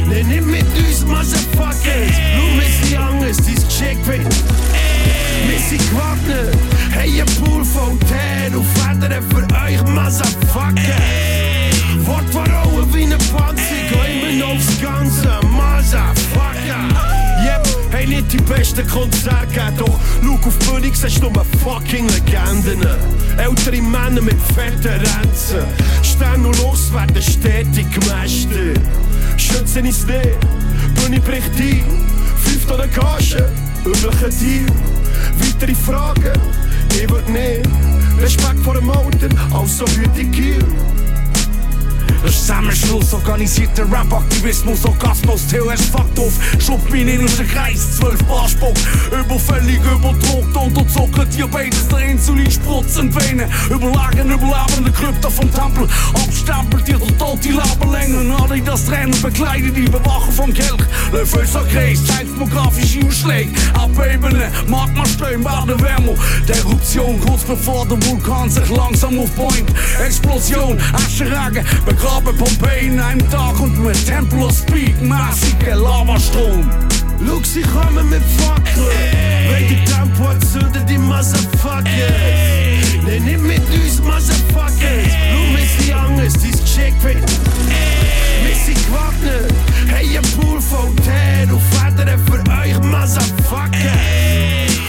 Nee, 0.07 0.23
nicht 0.23 0.47
mit 0.47 0.65
uns 0.79 1.05
Motherfuckers. 1.05 2.17
Nur 2.37 2.57
mit 2.57 2.91
die 2.91 2.97
Angst, 2.97 3.41
die 3.47 3.95
bin. 4.11 4.27
Wir 5.49 5.59
sind 5.59 5.91
gewappnet, 5.91 6.57
hey, 6.93 7.21
ein 7.21 7.27
Pool 7.43 7.65
voll 7.65 7.99
Teer 8.09 8.57
und 8.57 8.67
Federn 8.79 9.23
für 9.31 9.45
euch, 9.65 9.83
Motherfucker. 9.83 11.01
Wort 12.07 12.31
verhauen 12.31 12.95
wie 12.95 13.05
ein 13.05 13.11
Panzer, 13.11 13.63
gehen 13.91 14.39
wir 14.39 14.47
aufs 14.47 14.81
Ganze, 14.81 15.41
Motherfucker. 15.47 17.22
Hey, 18.03 18.09
nicht 18.09 18.33
die 18.33 18.37
besten 18.39 18.85
Konzerte 18.89 19.73
doch 19.79 20.01
schau 20.25 20.35
auf 20.35 20.59
die 20.59 20.67
Bühne, 20.67 20.93
siehst 20.93 21.23
nur 21.23 21.33
fucking 21.63 22.09
Legenden. 22.09 22.85
Ältere 23.39 23.81
Männer 23.81 24.21
mit 24.21 24.41
fetten 24.57 24.89
Ränzen. 24.89 25.63
Stern 26.03 26.45
und 26.45 26.59
los 26.59 26.93
werden 26.93 27.23
stetig 27.23 27.87
gemästet. 27.93 28.81
Schützen 29.37 29.85
ins 29.85 30.05
nicht, 30.05 30.37
Bühne 30.97 31.21
bricht 31.21 31.55
ein. 31.61 31.85
Fünf 32.43 32.67
Tonnen 32.67 32.91
Gage, 32.93 33.49
üblicher 33.87 34.31
Deal. 34.31 34.67
Weitere 35.39 35.75
Fragen, 35.77 36.41
ich 36.91 37.09
würd 37.09 37.29
nicht. 37.29 37.69
Respekt 38.21 38.65
vor 38.65 38.75
dem 38.75 38.91
Alter, 38.91 39.29
also 39.53 39.85
hüte 39.87 40.25
Kiel. 40.25 40.65
Das 42.23 42.39
Zusammenschluss, 42.39 43.13
organisierter 43.13 43.83
Rap-Aktivismus, 43.91 44.85
Orgasmus, 44.85 45.47
TOS 45.49 45.87
fuckt 45.87 46.19
auf, 46.21 46.33
Schub 46.65 46.89
mich 46.91 47.03
in 47.03 47.21
unseren 47.21 47.49
Kreis, 47.49 47.97
zwölf 47.97 48.23
Barspuck, 48.25 48.77
überfällig, 49.11 49.81
überdruckt, 49.81 50.57
unterzuckert, 50.57 51.35
Diabetes, 51.35 51.89
der 51.89 52.07
Insulin 52.11 52.51
spritzen 52.51 53.13
Venen, 53.13 53.51
überlagen, 53.71 54.31
überlebende 54.31 54.93
Krypta 54.93 55.29
vom 55.29 55.53
Tempel, 55.53 55.89
abstempelt 56.15 56.89
ihr 56.89 57.01
total 57.01 57.37
die 57.39 57.51
Laberlängen, 57.51 58.31
alle 58.31 58.61
das 58.61 58.89
Rennen 58.89 59.21
bekleidet, 59.21 59.77
die 59.77 59.89
Bewacher 59.89 60.31
vom 60.31 60.55
Kelch, 60.55 60.85
Löffelscher 61.13 61.65
Kreis, 61.73 62.07
seismografische 62.07 63.05
Ausschläge, 63.05 63.51
Abebene, 63.75 64.53
Magma 64.69 65.05
stehen, 65.07 65.45
werden 65.45 65.81
wärmer, 65.83 66.15
der 66.47 66.57
Eruption, 66.57 67.21
kurz 67.21 67.43
bevor 67.43 67.85
der 67.87 68.01
Vulkan 68.07 68.49
sich 68.49 68.69
langsam 68.69 69.19
aufbäumt, 69.19 69.73
Explosion, 70.05 70.79
Ascheregen, 70.93 71.67
begraben 72.13 72.37
Pompeji 72.37 72.87
in 72.89 73.01
einem 73.01 73.31
Tag 73.31 73.59
und 73.61 73.79
mit 73.85 74.07
Tempel 74.07 74.43
of 74.43 74.53
Speed, 74.53 75.01
massiger 75.03 75.77
Lavastrom. 75.77 76.69
Schau, 77.25 77.41
sie 77.43 77.63
kommen 77.63 78.09
mit 78.11 78.23
Fackeln. 78.39 79.69
Die 79.69 79.85
Tempo 79.85 80.33
zünden, 80.51 80.87
die 80.87 80.99
Motherfuckers. 80.99 81.87
Nein, 83.07 83.23
nicht 83.25 83.43
mit 83.43 83.61
uns, 83.61 84.01
Motherfuckers. 84.01 85.09
Schau, 85.31 85.57
wir 85.57 85.85
sind 85.85 85.95
anders, 85.95 86.33
dein 86.35 86.51
Geschick 86.51 87.03
wird. 87.03 87.31
Wir 88.45 88.57
sind 88.67 88.87
gewappnet. 88.87 89.55
Hey, 89.89 90.19
ein 90.19 90.23
Pool 90.41 90.61
voll 90.61 90.95
Teer 90.97 91.53
und 91.53 91.63
Federn 91.71 92.19
für 92.27 92.41
euch, 92.51 92.79
Motherfucker. 92.83 93.97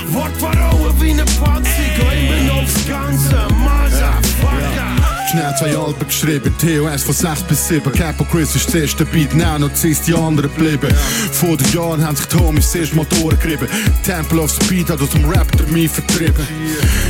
Wort 0.09 0.37
verhauen 0.37 0.93
wie 0.99 1.11
ein 1.11 1.17
Panzer, 1.17 1.89
gehen 1.95 2.47
wir 2.47 2.53
aufs 2.53 2.87
Ganze, 2.87 3.47
Motherfucker. 3.53 4.92
Schnell 5.33 5.55
zwei 5.57 5.75
Alben 5.75 6.07
geschrieben, 6.07 6.53
TOS 6.59 7.01
von 7.01 7.15
6 7.15 7.43
bis 7.45 7.67
7. 7.67 7.91
Capo 7.91 8.23
Chris 8.23 8.55
ist 8.55 8.67
das 8.67 8.75
erste 8.75 9.03
Beat, 9.03 9.33
Nano 9.33 9.65
ist 9.65 10.07
die 10.07 10.13
anderen 10.13 10.47
geblieben. 10.53 10.93
Vor 11.31 11.57
den 11.57 11.71
Jahren 11.71 12.05
haben 12.05 12.15
sich 12.15 12.27
die 12.27 12.37
Homies 12.37 12.71
zuerst 12.71 12.93
Motoren 12.93 13.39
gerieben. 13.39 13.67
Temple 14.03 14.41
of 14.41 14.51
Speed 14.51 14.91
hat 14.91 15.01
aus 15.01 15.09
dem 15.09 15.25
Rap 15.25 15.47
mich 15.71 15.89
vertrieben. 15.89 16.47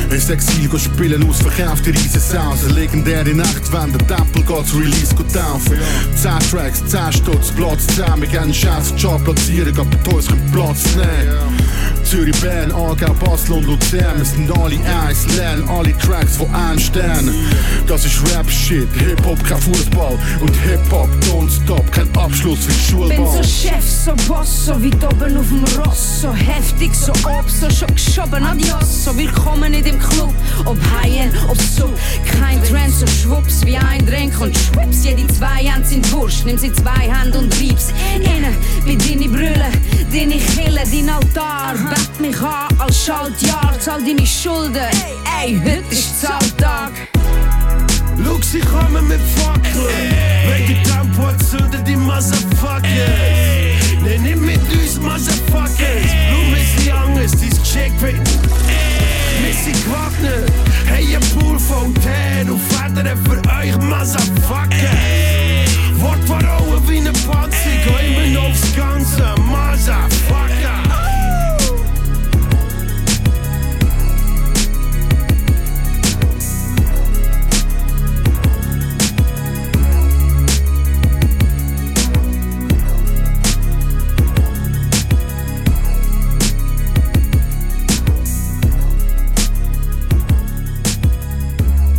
Ins 0.08 0.30
Exil 0.30 0.68
go 0.70 0.78
spielen, 0.78 1.28
ausverkauft 1.28 1.84
die 1.84 1.90
riesen 1.90 2.18
Sounds. 2.18 2.64
Eine 2.64 2.72
legendäre 2.72 3.34
Nacht, 3.34 3.70
wenn 3.70 3.92
der 3.92 4.06
Tempel 4.06 4.42
geht 4.42 4.68
zu 4.68 4.78
Release 4.78 5.14
go 5.14 5.22
taufen. 5.24 5.78
10 6.16 6.50
Tracks, 6.50 6.82
10 6.86 7.12
Stutz, 7.12 7.50
Platz 7.50 7.86
10. 7.88 8.22
Wir 8.22 8.28
gehen 8.28 8.38
einen 8.44 8.54
scheiß 8.54 8.94
Job 8.96 9.22
platzieren, 9.22 9.78
aber 9.78 9.84
die 9.84 10.10
Toys 10.10 10.28
können 10.28 10.50
Platz 10.50 10.96
nehmen. 10.96 11.58
Zürich, 12.04 12.38
Bern, 12.40 12.70
Aargau, 12.72 13.12
Basel 13.14 13.54
und 13.56 13.66
Luzern. 13.66 14.16
Wir 14.16 14.24
sind 14.24 14.50
alle 14.58 14.78
eins, 15.06 15.26
lernen 15.36 15.68
alle 15.68 15.96
Tracks 15.98 16.36
von 16.36 16.52
einem 16.54 16.78
Stern. 16.78 17.30
Das 17.86 18.04
ist 18.04 18.20
Rap-Shit, 18.32 18.88
Hip-Hop, 18.92 19.42
kein 19.44 19.58
Fußball. 19.58 20.18
Und 20.40 20.54
Hip-Hop, 20.54 21.08
don't 21.26 21.50
stop, 22.44 22.58
kein 22.58 22.64
Abschluss 22.64 22.68
wie 22.68 23.16
Bin 23.16 23.26
so. 23.26 23.42
Chef, 23.42 23.84
so 23.84 24.14
Boss, 24.28 24.66
so 24.66 24.72
weit 24.72 25.04
oben 25.04 25.36
auf 25.36 25.48
dem 25.48 25.64
Ross, 25.78 26.20
so 26.22 26.32
heftig, 26.32 26.94
so 26.94 27.12
ob, 27.24 27.48
so 27.48 27.70
schon 27.70 27.94
geschoben, 27.94 28.44
adios, 28.44 29.04
so 29.04 29.16
willkommen 29.16 29.72
in 29.72 29.84
dem 29.84 29.98
Club, 29.98 30.34
ob 30.64 30.76
Haien, 31.00 31.30
ob 31.48 31.60
so, 31.60 31.90
kein 32.26 32.62
Trend, 32.64 32.94
so 32.94 33.06
schwupps, 33.06 33.64
wie 33.64 33.76
ein 33.76 34.04
Drink 34.06 34.38
und 34.40 34.56
schwupps, 34.56 35.04
jede 35.04 35.26
zwei 35.28 35.64
Hände 35.64 35.86
sind 35.86 36.12
Wurscht, 36.12 36.44
nimm 36.44 36.58
sie 36.58 36.72
zwei 36.72 37.10
Hände 37.10 37.38
und 37.38 37.52
reib's 37.54 37.92
innen, 38.14 38.56
wie 38.84 38.96
deine 38.96 39.28
Brille, 39.28 39.70
deine 40.12 40.38
Kille, 40.38 40.82
dein 40.90 41.08
Altar, 41.08 41.74
bett 41.88 42.20
mich 42.20 42.40
an 42.40 42.68
als 42.78 43.04
Schaltjahr, 43.04 43.74
zahl 43.80 44.02
deine 44.04 44.26
Schulden, 44.26 44.88
ey, 45.40 45.60
heute 45.62 45.84
ist 45.90 46.20
Zahltag. 46.20 46.92
Schau, 48.24 48.38
sie 48.40 48.60
kommen 48.60 49.08
mit 49.08 49.20
Fackeln. 49.36 49.84
Wenn 50.46 50.66
die 51.34 51.44
Tempo 51.44 51.44
zünden, 51.44 51.84
die 51.84 51.96
Motherfuckers. 51.96 52.84
Nein, 54.02 54.22
nicht 54.22 54.40
mit 54.40 54.60
uns, 54.60 55.00
Motherfuckers. 55.00 56.10
Schau, 56.30 56.42
wir 56.50 56.64
sind 56.82 56.92
anders, 56.92 57.30
dein 57.32 57.50
Geschick 57.50 58.00
wird. 58.00 58.28
Wir 59.42 59.54
sind 59.54 59.84
gewappnet. 59.84 60.52
Hey, 60.86 61.16
ein 61.16 61.22
Pool 61.38 61.58
voll 61.58 61.92
Teer 61.94 62.52
und 62.52 62.60
Federn 62.60 63.18
für 63.24 63.38
euch, 63.38 63.76
Motherfucker. 63.78 64.94
Wort 66.00 66.24
verhauen 66.26 66.88
wie 66.88 66.98
ein 66.98 67.12
Panzer, 67.26 67.70
gehen 67.84 68.32
wir 68.32 68.40
aufs 68.40 68.76
Ganze, 68.76 69.34
Motherfucker. 69.40 70.63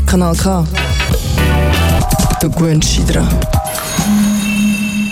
Kanal 0.05 0.35
K. 0.35 0.63
Du 2.41 2.49
gewöhnst 2.49 2.97
dich. 2.97 3.64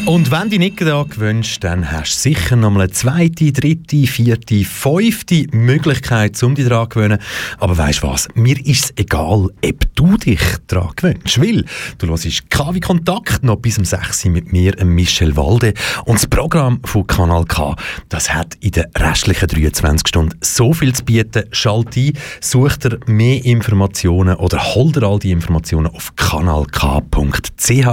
Und 0.05 0.31
wenn 0.31 0.49
du 0.49 0.57
nicht 0.57 0.81
da 0.81 1.03
gewünscht, 1.03 1.63
dann 1.63 1.89
hast 1.89 2.15
du 2.15 2.29
sicher 2.29 2.57
noch 2.57 2.71
mal 2.71 2.81
eine 2.81 2.91
zweite, 2.91 3.53
dritte, 3.53 4.05
vierte, 4.05 4.65
fünfte 4.65 5.47
Möglichkeit, 5.53 6.43
um 6.43 6.55
dich 6.55 6.67
daran 6.67 6.89
zu 6.91 6.95
gewöhnen. 6.95 7.19
Aber 7.57 7.77
weißt 7.77 8.03
du 8.03 8.07
was? 8.09 8.27
Mir 8.35 8.57
ist 8.65 8.83
es 8.85 8.93
egal, 8.97 9.47
ob 9.65 9.95
du 9.95 10.17
dich 10.17 10.41
daran 10.67 10.91
gewöhnst. 10.97 11.39
Weil 11.39 11.63
du 11.99 12.07
hörst 12.07 12.49
KW 12.49 12.81
Kontakt 12.81 13.45
noch 13.45 13.55
bis 13.55 13.77
um 13.77 13.85
6 13.85 14.25
Uhr 14.25 14.31
mit 14.31 14.51
mir, 14.51 14.75
Michel 14.83 15.37
Walde. 15.37 15.73
Und 16.03 16.15
das 16.15 16.27
Programm 16.27 16.81
von 16.83 17.07
Kanal 17.07 17.45
K, 17.45 17.73
das 18.09 18.33
hat 18.33 18.55
in 18.59 18.71
den 18.71 18.85
restlichen 18.97 19.47
23 19.47 20.05
Stunden 20.05 20.37
so 20.41 20.73
viel 20.73 20.93
zu 20.93 21.05
bieten. 21.05 21.45
Schalt 21.53 21.95
ein, 21.95 22.11
such 22.41 22.75
dir 22.75 22.99
mehr 23.05 23.43
Informationen 23.45 24.35
oder 24.35 24.75
hol 24.75 24.91
dir 24.91 25.03
all 25.03 25.19
die 25.19 25.31
Informationen 25.31 25.87
auf 25.87 26.13
kanalk.ch, 26.17 27.87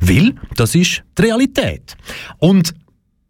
weil 0.00 0.34
das 0.54 0.74
ist 0.76 1.02
die 1.18 1.22
Realität. 1.22 1.55
Und 2.38 2.74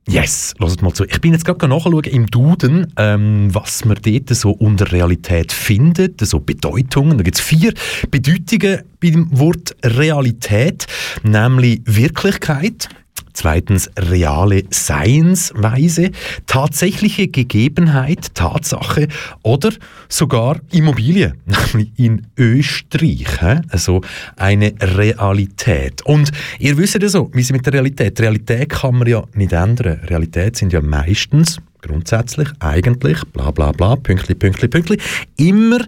Yes, 0.08 0.54
hört 0.60 0.82
mal 0.82 0.92
zu. 0.92 1.04
Ich 1.04 1.20
bin 1.20 1.32
jetzt 1.32 1.44
gerade 1.44 1.66
nachschauen 1.66 2.04
im 2.04 2.28
Duden, 2.28 2.92
ähm, 2.96 3.52
was 3.52 3.84
man 3.84 3.98
dort 4.00 4.28
so 4.36 4.52
unter 4.52 4.92
Realität 4.92 5.50
findet, 5.50 6.24
so 6.24 6.38
Bedeutungen. 6.38 7.18
Da 7.18 7.24
gibt 7.24 7.38
es 7.38 7.42
vier 7.42 7.74
Bedeutungen 8.08 8.84
beim 9.00 9.36
Wort 9.36 9.74
Realität, 9.82 10.86
nämlich 11.24 11.80
Wirklichkeit, 11.86 12.88
Zweitens 13.36 13.90
reale 13.98 14.62
Seinsweise, 14.70 16.10
tatsächliche 16.46 17.28
Gegebenheit, 17.28 18.34
Tatsache 18.34 19.08
oder 19.42 19.72
sogar 20.08 20.58
Immobilie, 20.70 21.34
nämlich 21.44 21.90
in 21.98 22.26
Österreich. 22.38 23.26
Also 23.68 24.00
eine 24.36 24.72
Realität. 24.80 26.00
Und 26.06 26.32
ihr 26.58 26.78
wisst 26.78 26.94
ja 26.94 27.08
so, 27.10 27.30
wie 27.34 27.42
sie 27.42 27.52
mit 27.52 27.66
der 27.66 27.74
Realität. 27.74 28.18
Realität 28.20 28.70
kann 28.70 28.96
man 28.96 29.06
ja 29.06 29.22
nicht 29.34 29.52
ändern. 29.52 30.00
Realität 30.04 30.56
sind 30.56 30.72
ja 30.72 30.80
meistens 30.80 31.58
grundsätzlich, 31.86 32.48
eigentlich, 32.60 33.24
bla 33.32 33.50
bla 33.50 33.72
bla, 33.72 33.96
Pünktli, 33.96 34.34
Pünktli, 34.34 34.68
Pünktli, 34.68 34.98
immer 35.36 35.80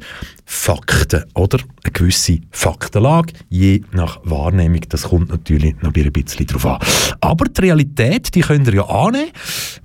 Fakten 0.44 1.24
oder 1.34 1.58
eine 1.84 1.92
gewisse 1.92 2.38
Faktenlage, 2.50 3.34
je 3.48 3.82
nach 3.92 4.20
Wahrnehmung. 4.24 4.80
Das 4.88 5.02
kommt 5.02 5.28
natürlich 5.28 5.74
noch 5.82 5.94
ein 5.94 6.12
bisschen 6.12 6.46
drauf 6.46 6.66
an. 6.66 6.78
Aber 7.20 7.44
die 7.46 7.60
Realität, 7.60 8.34
die 8.34 8.40
könnt 8.40 8.66
ihr 8.68 8.74
ja 8.74 8.86
annehmen 8.86 9.30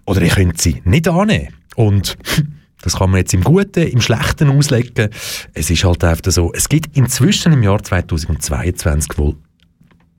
oder 0.06 0.22
ihr 0.22 0.30
könnt 0.30 0.62
sie 0.62 0.82
nicht 0.86 1.08
annehmen. 1.08 1.50
Und 1.76 2.18
das 2.82 2.98
kann 2.98 3.12
man 3.12 3.20
jetzt 3.20 3.34
im 3.34 3.44
Guten, 3.44 3.88
im 3.88 4.02
Schlechten 4.02 4.50
auslegen. 4.50 5.10
Es 5.54 5.70
ist 5.70 5.84
halt 5.84 6.04
einfach 6.04 6.32
so, 6.32 6.52
es 6.54 6.70
gibt 6.70 6.96
inzwischen 6.96 7.54
im 7.54 7.64
Jahr 7.64 7.84
2022 7.84 9.18
wohl 9.18 9.36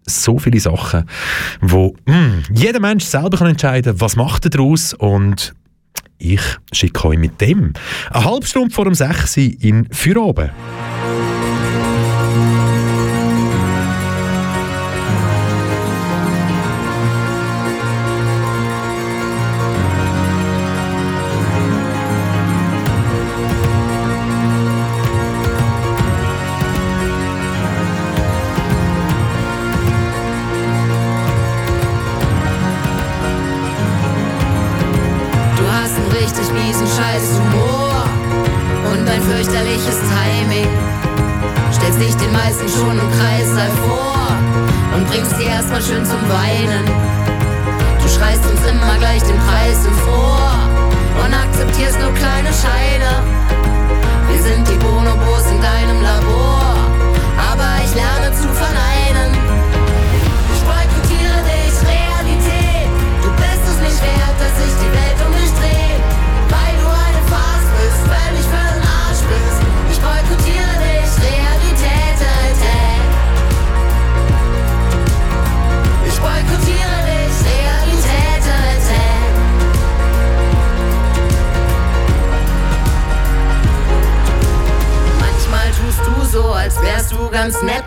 so 0.06 0.38
viele 0.38 0.60
Sachen, 0.60 1.08
wo 1.60 1.94
mh, 2.06 2.42
jeder 2.52 2.80
Mensch 2.80 3.04
selber 3.04 3.38
kann 3.38 3.48
entscheiden 3.48 4.00
was 4.00 4.16
macht 4.16 4.44
er 4.44 4.50
daraus 4.50 4.92
und 4.92 5.54
Ich 6.18 6.40
schicke 6.72 7.08
euch 7.08 7.18
mit 7.18 7.40
dem 7.40 7.72
eine 8.10 8.24
halbe 8.24 8.46
Stunde 8.46 8.74
vor 8.74 8.84
dem 8.84 8.94
6 8.94 9.36
Uhr 9.36 9.52
in 9.60 9.88
Feierabend. 9.90 10.52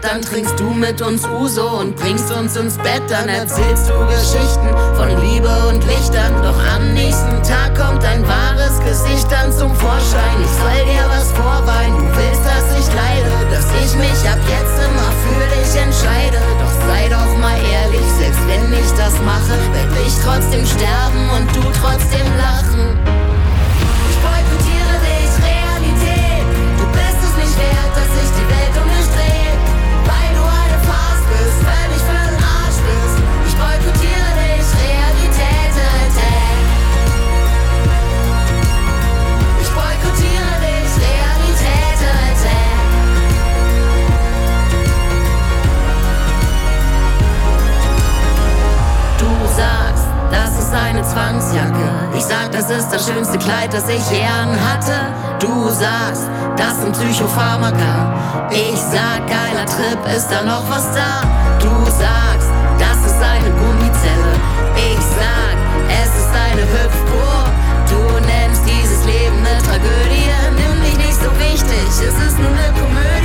Dann 0.08 0.22
trinkst 0.22 0.58
du 0.58 0.72
mit 0.72 1.02
uns 1.02 1.28
Uso 1.28 1.68
und 1.80 1.96
bringst 1.98 2.32
uns 2.32 2.56
ins 2.56 2.78
Bett, 2.78 3.04
dann 3.10 3.28
erzählst 3.28 3.90
du 3.90 3.94
Geschichten 4.08 4.70
von 4.96 5.10
Liebe 5.20 5.52
und 5.68 5.84
Lichtern. 5.84 6.32
Doch 6.42 6.56
am 6.76 6.94
nächsten 6.94 7.44
Tag 7.44 7.76
kommt 7.76 8.04
dein 8.04 8.24
wahres 8.26 8.80
Gesicht 8.80 9.28
dann 9.30 9.52
zum 9.52 9.74
Vorschein. 9.76 10.38
Ich 10.40 10.56
soll 10.56 10.80
dir 10.88 11.04
was 11.12 11.32
vorweinen, 11.36 11.98
du 11.98 12.08
willst, 12.16 12.44
dass 12.48 12.68
ich 12.80 12.88
leide, 12.96 13.32
dass 13.52 13.68
ich 13.84 13.92
mich 14.00 14.20
ab 14.32 14.40
jetzt 14.48 14.78
immer 14.80 15.12
für 15.28 15.44
dich 15.52 15.72
entscheide. 15.76 16.40
Doch 16.62 16.76
sei 16.88 17.10
doch 17.12 17.32
mal 17.44 17.60
ehrlich, 17.60 18.08
selbst 18.18 18.44
wenn 18.48 18.72
ich 18.72 18.92
das 18.96 19.14
mache, 19.28 19.60
werd 19.76 19.92
ich 20.08 20.16
trotzdem 20.24 20.64
sterben 20.64 21.24
und 21.36 21.48
du 21.52 21.64
trotzdem 21.84 22.28
lachen. 22.40 22.96
Ich 24.08 24.18
boykottiere 24.24 24.96
dich, 25.04 25.32
Realität. 25.44 26.48
Du 26.80 26.86
bist 26.96 27.20
es 27.28 27.34
nicht 27.44 27.56
wert, 27.60 27.92
dass 27.92 28.10
sich 28.16 28.32
die 28.40 28.48
Welt 28.56 28.76
um 28.80 28.87
das 50.38 50.52
ist 50.60 50.74
eine 50.74 51.02
Zwangsjacke. 51.02 51.88
Ich 52.16 52.24
sag, 52.24 52.52
das 52.52 52.70
ist 52.70 52.90
das 52.92 53.08
schönste 53.08 53.38
Kleid, 53.38 53.74
das 53.74 53.90
ich 53.90 54.06
je 54.12 54.24
hatte. 54.26 54.98
Du 55.40 55.70
sagst, 55.70 56.30
das 56.56 56.82
sind 56.82 56.94
Psychopharmaka. 56.94 58.48
Ich 58.52 58.80
sag, 58.80 59.26
geiler 59.28 59.66
Trip, 59.66 60.00
ist 60.16 60.30
da 60.30 60.44
noch 60.44 60.66
was 60.70 60.86
da? 60.94 61.26
Du 61.60 61.74
sagst, 61.86 62.50
das 62.78 62.98
ist 63.10 63.22
eine 63.22 63.50
Gummizelle. 63.62 64.34
Ich 64.76 65.04
sag, 65.20 65.56
es 66.02 66.12
ist 66.22 66.34
eine 66.48 66.64
Hüpfburg. 66.74 67.50
Du 67.90 68.02
nennst 68.26 68.62
dieses 68.66 69.06
Leben 69.06 69.38
eine 69.40 69.62
Tragödie. 69.64 70.30
Nimm 70.56 70.82
dich 70.84 70.98
nicht 70.98 71.20
so 71.20 71.32
wichtig, 71.40 71.88
es 71.90 72.18
ist 72.28 72.38
nur 72.38 72.50
eine 72.50 72.72
Komödie. 72.80 73.17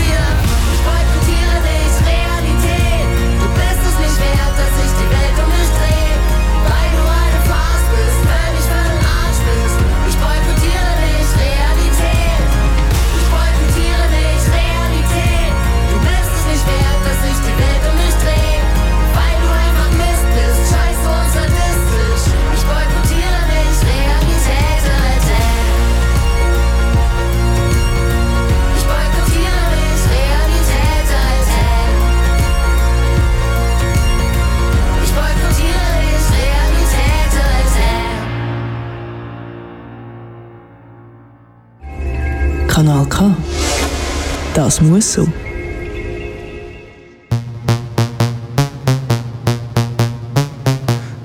Das 44.72 44.80
muss 44.80 45.18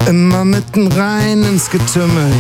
Immer 0.08 0.46
mitten 0.46 0.90
rein 0.94 1.44
ins 1.44 1.70
Getümmel. 1.70 2.32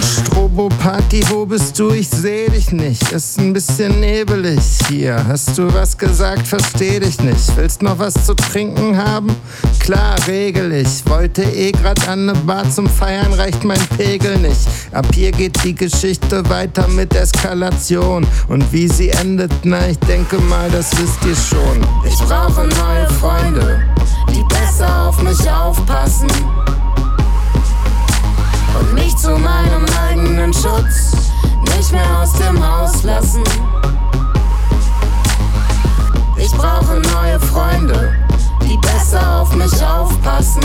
Strobo-Party, 0.00 1.24
wo 1.30 1.44
bist 1.46 1.76
du? 1.76 1.90
Ich 1.90 2.08
seh 2.08 2.48
dich 2.48 2.70
nicht. 2.70 3.10
Ist 3.10 3.40
ein 3.40 3.52
bisschen 3.52 3.98
nebelig 3.98 4.60
hier. 4.88 5.26
Hast 5.26 5.58
du 5.58 5.74
was 5.74 5.98
gesagt? 5.98 6.46
Versteh 6.46 7.00
dich 7.00 7.20
nicht. 7.20 7.56
Willst 7.56 7.82
noch 7.82 7.98
was 7.98 8.14
zu 8.24 8.34
trinken 8.34 8.96
haben? 8.96 9.34
Klar, 9.80 10.14
regel 10.28 10.72
ich. 10.72 11.04
Wollte 11.06 11.42
eh 11.42 11.72
grad 11.72 12.06
an 12.08 12.26
ne 12.26 12.34
Bar 12.34 12.70
zum 12.70 12.86
Feiern, 12.86 13.32
reicht 13.32 13.64
mein 13.64 13.84
Pegel 13.96 14.38
nicht. 14.38 14.68
Ab 14.92 15.06
hier 15.12 15.32
geht 15.32 15.64
die 15.64 15.74
Geschichte 15.74 16.48
weiter 16.48 16.86
mit 16.86 17.16
Eskalation. 17.16 18.24
Und 18.46 18.72
wie 18.72 18.86
sie 18.86 19.08
endet, 19.08 19.50
na, 19.64 19.88
ich 19.88 19.98
denke 19.98 20.38
mal, 20.42 20.70
das 20.70 20.92
wisst 20.92 21.24
ihr 21.26 21.34
schon. 21.34 21.84
Ich 22.06 22.16
brauche 22.18 22.64
neue 22.64 23.10
Freunde, 23.18 23.82
die 24.32 24.44
besser 24.54 25.08
auf 25.08 25.20
mich 25.20 25.50
aufpassen 25.50 26.28
und 28.78 28.94
mich 28.94 29.16
zu 29.16 29.30
meinem 29.30 29.84
eigenen 30.08 30.52
Schutz 30.52 31.12
nicht 31.76 31.92
mehr 31.92 32.20
aus 32.20 32.32
dem 32.34 32.66
Haus 32.66 33.02
lassen. 33.02 33.42
Ich 36.36 36.52
brauche 36.52 37.00
neue 37.14 37.40
Freunde, 37.40 38.14
die 38.62 38.76
besser 38.78 39.40
auf 39.40 39.54
mich 39.54 39.84
aufpassen. 39.84 40.62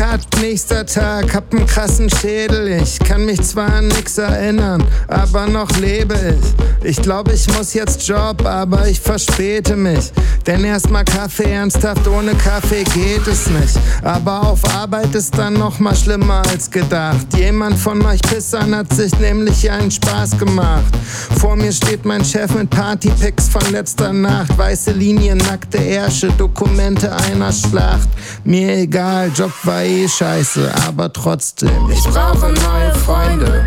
Cut, 0.00 0.40
nächster 0.40 0.86
Tag, 0.86 1.34
hab 1.34 1.52
einen 1.52 1.66
krassen 1.66 2.08
Schädel. 2.08 2.68
Ich 2.82 2.98
kann 3.00 3.26
mich 3.26 3.42
zwar 3.42 3.70
an 3.70 3.88
nix 3.88 4.16
erinnern, 4.16 4.82
aber 5.08 5.46
noch 5.46 5.70
lebe 5.76 6.14
ich. 6.14 6.88
Ich 6.88 7.02
glaube, 7.02 7.34
ich 7.34 7.46
muss 7.54 7.74
jetzt 7.74 8.08
Job, 8.08 8.46
aber 8.46 8.88
ich 8.88 8.98
verspäte 8.98 9.76
mich. 9.76 10.10
Denn 10.46 10.64
erstmal 10.64 11.04
Kaffee, 11.04 11.50
ernsthaft, 11.50 12.08
ohne 12.08 12.34
Kaffee 12.36 12.84
geht 12.84 13.26
es 13.26 13.46
nicht. 13.48 13.78
Aber 14.02 14.48
auf 14.48 14.64
Arbeit 14.74 15.14
ist 15.14 15.36
dann 15.36 15.52
noch 15.52 15.78
mal 15.78 15.94
schlimmer 15.94 16.40
als 16.48 16.70
gedacht. 16.70 17.26
Jemand 17.36 17.76
von 17.76 18.00
euch 18.06 18.22
Pissern 18.22 18.74
hat 18.74 18.90
sich 18.94 19.16
nämlich 19.18 19.70
einen 19.70 19.90
Spaß 19.90 20.38
gemacht. 20.38 20.96
Vor 21.38 21.56
mir 21.56 21.72
steht 21.72 22.06
mein 22.06 22.24
Chef 22.24 22.54
mit 22.54 22.70
Partypics 22.70 23.48
von 23.48 23.70
letzter 23.70 24.14
Nacht. 24.14 24.56
Weiße 24.56 24.92
Linien, 24.92 25.36
nackte 25.36 25.76
Ärsche, 25.76 26.28
Dokumente 26.38 27.14
einer 27.14 27.52
Schlacht. 27.52 28.08
Mir 28.44 28.78
egal, 28.78 29.30
Job 29.34 29.52
war 29.64 29.89
eh 29.90 30.08
scheiße, 30.08 30.72
aber 30.86 31.12
trotzdem. 31.12 31.90
Ich 31.90 32.02
brauche 32.04 32.52
neue 32.52 32.94
Freunde, 33.04 33.64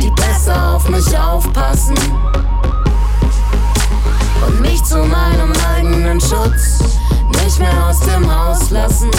die 0.00 0.10
besser 0.10 0.74
auf 0.74 0.88
mich 0.88 1.18
aufpassen. 1.18 1.96
Und 4.46 4.60
mich 4.60 4.82
zu 4.84 4.98
meinem 4.98 5.52
eigenen 5.74 6.20
Schutz 6.20 6.80
nicht 7.42 7.58
mehr 7.58 7.86
aus 7.88 8.00
dem 8.00 8.24
Haus 8.30 8.70
lassen. 8.70 9.10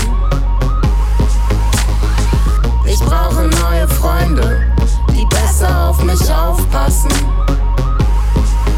Ich 2.86 3.00
brauche 3.00 3.48
neue 3.48 3.88
Freunde, 3.88 4.62
die 5.10 5.26
besser 5.26 5.89
auf 5.89 6.04
mich 6.04 6.32
aufpassen. 6.32 7.12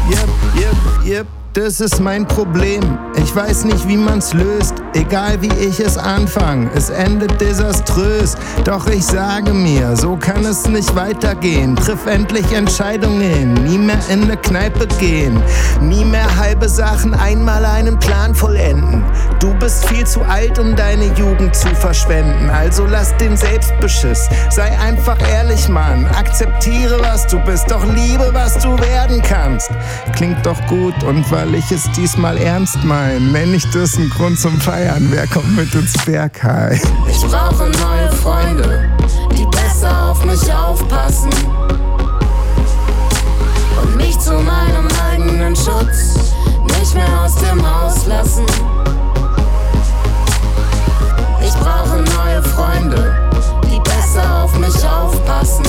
Yep, 0.08 0.28
yep, 0.56 1.04
yep 1.04 1.35
das 1.56 1.80
ist 1.80 2.00
mein 2.00 2.28
Problem. 2.28 2.98
Ich 3.16 3.34
weiß 3.34 3.64
nicht, 3.64 3.88
wie 3.88 3.96
man's 3.96 4.34
löst. 4.34 4.74
Egal 4.92 5.40
wie 5.40 5.52
ich 5.54 5.80
es 5.80 5.96
anfange, 5.96 6.70
es 6.74 6.90
endet 6.90 7.40
desaströs. 7.40 8.36
Doch 8.64 8.86
ich 8.88 9.04
sage 9.04 9.52
mir, 9.54 9.96
so 9.96 10.16
kann 10.16 10.44
es 10.44 10.66
nicht 10.68 10.94
weitergehen. 10.94 11.74
Triff 11.76 12.06
endlich 12.06 12.52
Entscheidungen, 12.52 13.54
nie 13.64 13.78
mehr 13.78 13.98
in 14.10 14.24
eine 14.24 14.36
Kneipe 14.36 14.86
gehen. 14.98 15.42
Nie 15.80 16.04
mehr 16.04 16.36
halbe 16.36 16.68
Sachen, 16.68 17.14
einmal 17.14 17.64
einen 17.64 17.98
Plan 17.98 18.34
vollenden. 18.34 19.02
Du 19.40 19.54
bist 19.54 19.86
viel 19.86 20.06
zu 20.06 20.22
alt, 20.22 20.58
um 20.58 20.76
deine 20.76 21.06
Jugend 21.14 21.54
zu 21.54 21.68
verschwenden. 21.74 22.50
Also 22.50 22.84
lass 22.84 23.16
den 23.16 23.36
Selbstbeschiss. 23.36 24.28
Sei 24.50 24.78
einfach 24.78 25.18
ehrlich, 25.30 25.68
Mann. 25.68 26.06
Akzeptiere, 26.06 27.00
was 27.00 27.26
du 27.26 27.38
bist, 27.40 27.70
doch 27.70 27.84
liebe, 27.94 28.28
was 28.32 28.58
du 28.58 28.78
werden 28.78 29.22
kannst. 29.22 29.70
Klingt 30.14 30.44
doch 30.44 30.60
gut 30.66 31.02
und 31.02 31.30
weil 31.46 31.56
ich 31.56 31.70
es 31.70 31.90
diesmal 31.92 32.36
ernst 32.38 32.82
mein, 32.82 33.30
nenn 33.30 33.54
ich 33.54 33.68
das 33.70 33.96
einen 33.96 34.10
Grund 34.10 34.38
zum 34.38 34.60
Feiern. 34.60 35.08
Wer 35.10 35.26
kommt 35.28 35.54
mit 35.54 35.72
ins 35.74 35.92
Bergheim? 36.04 36.78
Ich 37.08 37.20
brauche 37.20 37.70
neue 37.70 38.10
Freunde, 38.12 38.90
die 39.36 39.46
besser 39.46 40.10
auf 40.10 40.24
mich 40.24 40.52
aufpassen 40.52 41.30
und 43.80 43.96
mich 43.96 44.18
zu 44.18 44.32
meinem 44.32 44.88
eigenen 45.10 45.54
Schutz 45.54 46.32
nicht 46.78 46.94
mehr 46.94 47.22
aus 47.22 47.36
dem 47.36 47.62
Haus 47.62 48.06
lassen. 48.06 48.46
Ich 51.42 51.54
brauche 51.54 51.98
neue 51.98 52.42
Freunde, 52.42 53.30
die 53.70 53.78
besser 53.80 54.42
auf 54.42 54.58
mich 54.58 54.84
aufpassen. 54.84 55.64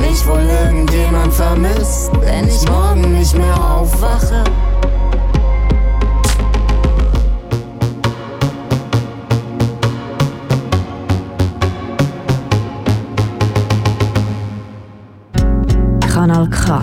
Mich 0.00 0.26
wohl 0.26 0.40
irgendjemand 0.40 1.32
vermisst, 1.32 2.10
wenn 2.20 2.48
ich 2.48 2.68
morgen 2.68 3.18
nicht 3.18 3.36
mehr 3.36 3.54
aufwache. 3.54 4.44
Kanal 16.12 16.48
K. 16.50 16.80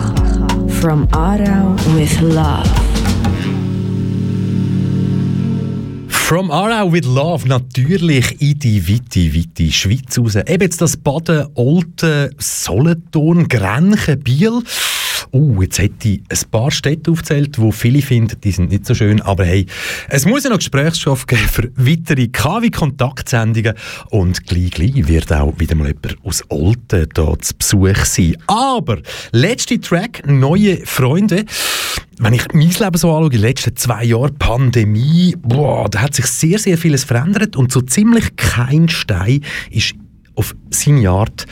From 0.80 1.06
Aarau 1.12 1.74
with 1.94 2.20
Love. 2.20 2.87
From 6.28 6.50
Aarau 6.50 6.92
with 6.92 7.06
Love 7.06 7.48
natürlich 7.48 8.38
in 8.42 8.58
die 8.58 8.86
weite, 8.86 9.34
weite 9.34 9.72
Schweiz 9.72 10.18
raus. 10.18 10.34
Eben 10.34 10.60
jetzt 10.60 10.82
das 10.82 10.98
Baden, 10.98 11.46
Olten, 11.54 12.34
Solothurn, 12.36 13.48
Grenchen, 13.48 14.20
Biel. 14.20 14.62
Uh, 15.32 15.62
jetzt 15.62 15.78
hätte 15.78 16.08
ich 16.08 16.22
ein 16.28 16.50
paar 16.50 16.70
Städte 16.70 17.10
aufgezählt, 17.10 17.58
wo 17.58 17.70
viele 17.70 18.02
finden, 18.02 18.40
die 18.42 18.50
sind 18.50 18.70
nicht 18.70 18.86
so 18.86 18.94
schön. 18.94 19.20
Aber 19.22 19.44
hey, 19.44 19.66
es 20.08 20.26
muss 20.26 20.44
ja 20.44 20.50
noch 20.50 20.58
Gesprächsstoff 20.58 21.26
geben 21.26 21.48
für 21.48 21.70
weitere 21.76 22.28
KW-Kontaktsendungen. 22.28 23.74
Und 24.10 24.46
gleich, 24.46 24.70
gleich 24.70 25.08
wird 25.08 25.32
auch 25.32 25.54
wieder 25.58 25.74
mal 25.74 25.88
jemand 25.88 26.16
aus 26.24 26.44
Olten 26.48 27.08
hier 27.14 27.36
zu 27.40 27.54
Besuch 27.56 28.04
sein. 28.04 28.36
Aber, 28.46 28.98
letzte 29.32 29.80
Track, 29.80 30.26
neue 30.26 30.78
Freunde. 30.86 31.44
Wenn 32.20 32.34
ich 32.34 32.52
mein 32.52 32.62
Leben 32.68 32.96
so 32.96 33.12
anschaue, 33.12 33.30
die 33.30 33.36
letzten 33.36 33.76
zwei 33.76 34.04
Jahre 34.04 34.32
Pandemie, 34.32 35.36
boah, 35.40 35.88
da 35.88 36.02
hat 36.02 36.14
sich 36.14 36.26
sehr, 36.26 36.58
sehr 36.58 36.76
vieles 36.76 37.04
verändert 37.04 37.54
und 37.54 37.70
so 37.70 37.80
ziemlich 37.80 38.34
kein 38.34 38.88
Stein 38.88 39.44
ist 39.70 39.94
auf 40.38 40.54
seine 40.70 41.10
Art 41.10 41.46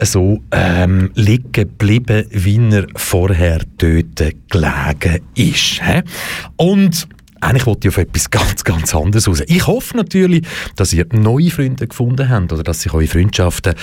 so 0.00 0.42
ähm, 0.50 1.10
liegen 1.14 1.52
geblieben, 1.52 2.26
wie 2.30 2.58
er 2.58 2.86
vorher 2.96 3.60
dort 3.78 4.34
gelegen 4.50 5.22
ist. 5.36 5.80
He? 5.82 6.02
Und 6.56 7.08
eigentlich 7.44 7.66
wollte 7.66 7.88
ich 7.88 7.94
auf 7.94 7.98
etwas 7.98 8.30
ganz, 8.30 8.64
ganz 8.64 8.94
anderes 8.94 9.28
raus. 9.28 9.42
Ich 9.46 9.66
hoffe 9.66 9.96
natürlich, 9.96 10.46
dass 10.76 10.92
ihr 10.92 11.06
neue 11.12 11.50
Freunde 11.50 11.86
gefunden 11.86 12.28
habt 12.28 12.52
oder 12.52 12.62
dass 12.62 12.82
sich 12.82 12.92
eure 12.92 13.06
Freundschaften, 13.06 13.74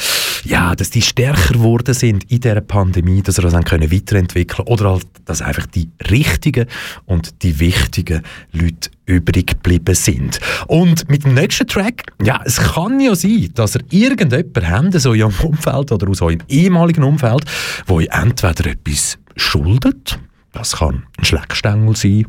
ja, 0.43 0.75
dass 0.75 0.89
die 0.89 1.01
stärker 1.01 1.53
geworden 1.53 1.93
sind 1.93 2.29
in 2.31 2.39
dieser 2.39 2.61
Pandemie, 2.61 3.21
dass 3.21 3.37
ihr 3.37 3.43
das 3.43 3.53
dann 3.53 3.63
können 3.63 3.91
weiterentwickeln 3.91 4.67
oder 4.67 4.91
halt, 4.91 5.05
dass 5.25 5.41
einfach 5.41 5.67
die 5.67 5.89
richtigen 6.09 6.65
und 7.05 7.43
die 7.43 7.59
wichtigen 7.59 8.23
Leute 8.51 8.89
übrig 9.05 9.47
geblieben 9.47 9.93
sind. 9.93 10.39
Und 10.67 11.09
mit 11.09 11.25
dem 11.25 11.33
nächsten 11.33 11.67
Track, 11.67 12.13
ja, 12.23 12.41
es 12.45 12.57
kann 12.57 12.99
ja 12.99 13.13
sein, 13.13 13.51
dass 13.53 13.75
ihr 13.75 13.81
irgendjemanden 13.89 14.69
habt, 14.69 14.95
in 14.95 15.11
eurem 15.11 15.33
Umfeld 15.43 15.91
oder 15.91 16.09
aus 16.09 16.21
eurem 16.21 16.39
ehemaligen 16.47 17.03
Umfeld, 17.03 17.45
wo 17.85 17.99
ihr 17.99 18.11
entweder 18.11 18.71
etwas 18.71 19.17
schuldet, 19.35 20.19
das 20.53 20.77
kann 20.77 21.03
ein 21.17 21.25
Schleckstängel 21.25 21.95
sein, 21.95 22.25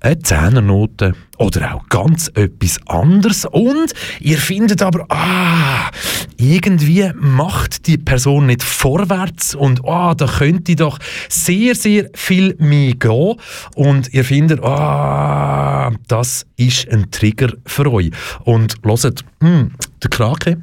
eine 0.00 0.18
Zehnernote 0.20 1.14
oder 1.36 1.74
auch 1.74 1.88
ganz 1.88 2.30
etwas 2.34 2.78
anderes. 2.86 3.44
Und 3.44 3.92
ihr 4.20 4.38
findet 4.38 4.82
aber, 4.82 5.06
ah, 5.10 5.90
irgendwie 6.38 7.10
macht 7.14 7.86
die 7.86 7.98
Person 7.98 8.46
nicht 8.46 8.62
vorwärts 8.62 9.54
und 9.54 9.84
ah, 9.84 10.14
da 10.14 10.26
könnte 10.26 10.76
doch 10.76 10.98
sehr, 11.28 11.74
sehr 11.74 12.08
viel 12.14 12.54
mehr 12.58 12.94
gehen. 12.94 13.36
Und 13.74 14.12
ihr 14.14 14.24
findet, 14.24 14.62
ah, 14.62 15.92
das 16.08 16.46
ist 16.56 16.88
ein 16.90 17.10
Trigger 17.10 17.52
für 17.66 17.92
euch. 17.92 18.10
Und 18.44 18.76
hört, 18.82 19.24
hm, 19.40 19.72
der 20.02 20.10
Krake, 20.10 20.62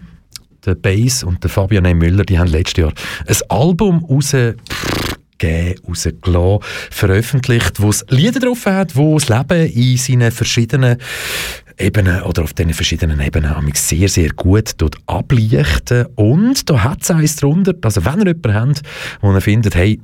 der 0.66 0.76
Bass 0.76 1.24
und 1.24 1.44
der 1.44 1.50
Fabian 1.52 1.86
M. 1.86 2.00
Müller, 2.00 2.24
die 2.24 2.40
haben 2.40 2.48
letztes 2.48 2.82
Jahr 2.82 2.94
ein 3.28 3.38
Album 3.50 4.04
raus 4.06 4.34
gegeben, 5.38 5.80
rausgelassen, 5.88 6.60
veröffentlicht, 6.92 7.82
wo 7.82 7.90
es 7.90 8.06
Lieder 8.10 8.40
drauf 8.40 8.66
hat, 8.66 8.96
wo 8.96 9.18
das 9.18 9.30
Leben 9.30 9.70
in 9.72 9.98
seinen 9.98 10.32
verschiedenen 10.32 10.98
Ebenen 11.78 12.22
oder 12.24 12.44
auf 12.44 12.54
diesen 12.54 12.74
verschiedenen 12.74 13.20
Ebenen 13.20 13.54
sehr, 13.74 14.08
sehr 14.08 14.30
gut 14.30 14.72
dort 14.78 14.98
ablichten. 15.08 16.06
Und 16.16 16.70
da 16.70 16.84
hat 16.84 17.04
es 17.04 17.12
eins 17.12 17.36
drunter, 17.36 17.74
also 17.82 18.06
wenn 18.06 18.20
ihr 18.20 18.28
jemanden 18.28 18.54
habt, 18.54 18.82
wo 19.22 19.34
ihr 19.34 19.42
findet, 19.42 19.76
hey, 19.76 20.00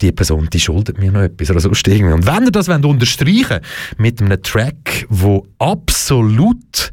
die 0.00 0.12
Person, 0.12 0.48
die 0.50 0.60
schuldet 0.60 0.98
mir 0.98 1.12
noch 1.12 1.20
etwas 1.20 1.50
oder 1.50 1.60
sonst 1.60 1.86
irgendwie. 1.86 2.14
Und 2.14 2.26
wenn 2.26 2.44
ihr 2.44 2.50
das 2.50 2.68
wollt, 2.68 2.84
unterstreichen 2.84 3.60
mit 3.98 4.22
einem 4.22 4.42
Track, 4.42 5.06
wo 5.10 5.46
absolut 5.58 6.90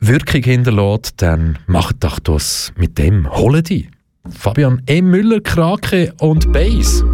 Wirkung 0.00 0.42
hinterlässt, 0.42 1.14
dann 1.18 1.58
macht 1.66 1.96
doch 2.00 2.18
das 2.18 2.72
mit 2.76 2.98
dem. 2.98 3.30
Holen 3.30 3.62
die. 3.62 3.88
Fabian 4.30 4.80
M. 4.86 5.10
Müller, 5.10 5.40
Krake 5.40 6.12
und 6.20 6.52
Bass. 6.52 7.04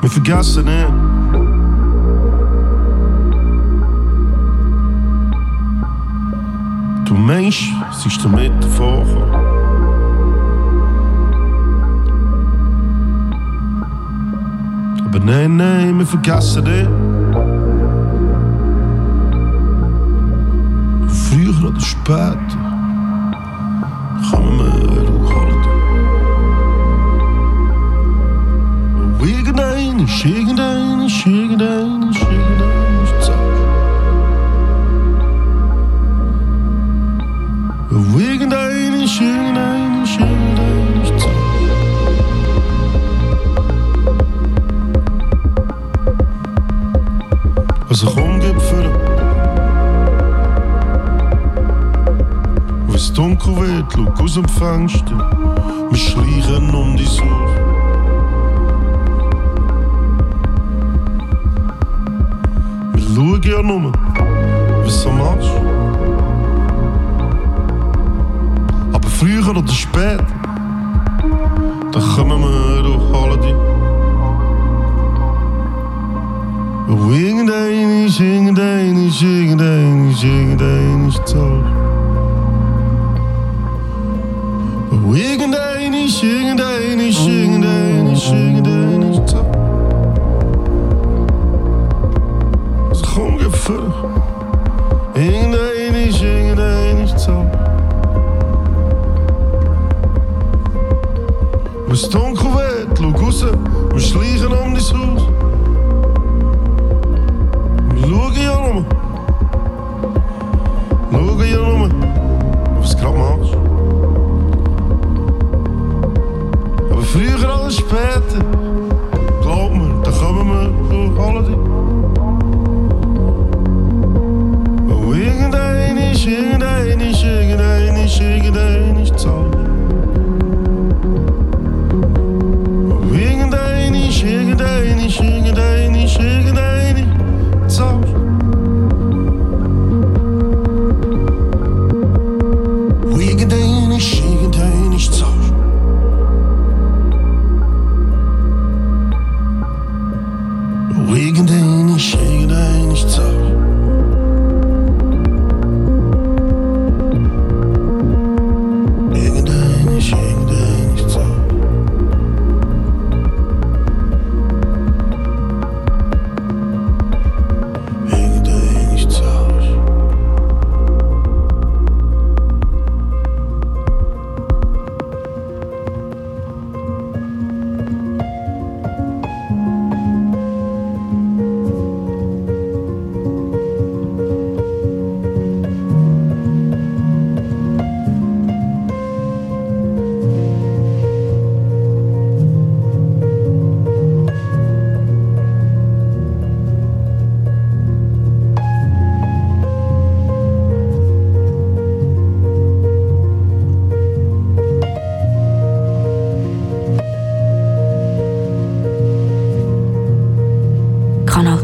Wir 0.00 0.10
vergessen 0.10 0.64
nicht. 0.64 0.88
Du 7.06 7.14
Mensch, 7.14 7.70
ist 8.06 8.24
damit 8.24 8.64
vorgekommen. 8.64 9.34
Aber 15.04 15.20
nein, 15.20 15.56
nein, 15.56 15.98
wir 15.98 16.06
vergessen 16.06 16.64
nicht. 16.64 17.09
Früher 21.30 21.54
oder 21.64 21.80
später 21.80 22.36
kann 24.30 24.44
man 24.56 24.56
mir 24.56 25.28
halten. 25.30 25.70
Irgendein 29.22 30.00
ist 30.00 30.24
irgendein 30.26 31.06
ist 31.06 31.24
irgendein 31.24 32.02
ist 32.02 32.20
irgendein 32.20 33.04
ist 33.04 33.26
Zeit. 33.26 33.36
Irgendein 37.90 39.04
ist 39.04 39.18
Zeit. 41.20 41.40
Also 47.88 48.06
komm, 48.06 48.29
Wenn 53.20 53.32
es 53.32 53.44
dunkel 53.44 53.56
wird, 53.56 53.86
schau 53.94 54.24
aus 54.24 54.34
dem 54.34 54.48
Fenster. 54.48 55.30
Wir 55.90 55.98
schleichen 55.98 56.74
um 56.74 56.96
die 56.96 57.04
Haus. 57.04 57.20
Wir 62.94 63.02
schauen 63.14 63.42
ja 63.42 63.62
nur, 63.62 63.92
was 64.84 65.02
du 65.02 65.10
machst. 65.10 65.50
Aber 68.92 69.08
früher 69.08 69.50
oder 69.50 69.68
später, 69.68 70.24
dann 71.92 72.02
kommen 72.02 72.40
wir 72.40 72.82
doch 72.82 73.22
alle 73.22 73.38
die. 73.38 73.54
Irgendein 77.20 78.06
ist, 78.06 78.20
irgendein 78.20 78.96
ist, 79.06 79.22
irgendein 79.22 80.08
ist, 80.08 80.24
irgendein 80.24 81.08
ist 81.08 81.34
irgendein 81.34 81.80
ist, 81.84 81.89
irgendein 84.90 85.94
ist, 85.94 86.22
irgendein 86.22 87.00
ist, 87.00 87.26
irgendein 87.26 88.08
ist 89.12 89.28
so. 89.28 89.38
Also 92.88 93.04
komm, 93.14 93.38
geh 93.38 93.50
vor. 93.50 93.92
Irgendein 95.14 95.69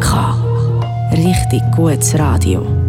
K. 0.00 0.34
Richtig 1.12 1.62
gutes 1.74 2.18
Radio. 2.18 2.86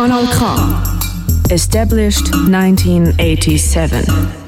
Kanal 0.00 0.26
K. 0.26 0.40
Established 1.50 2.32
1987. 2.32 4.39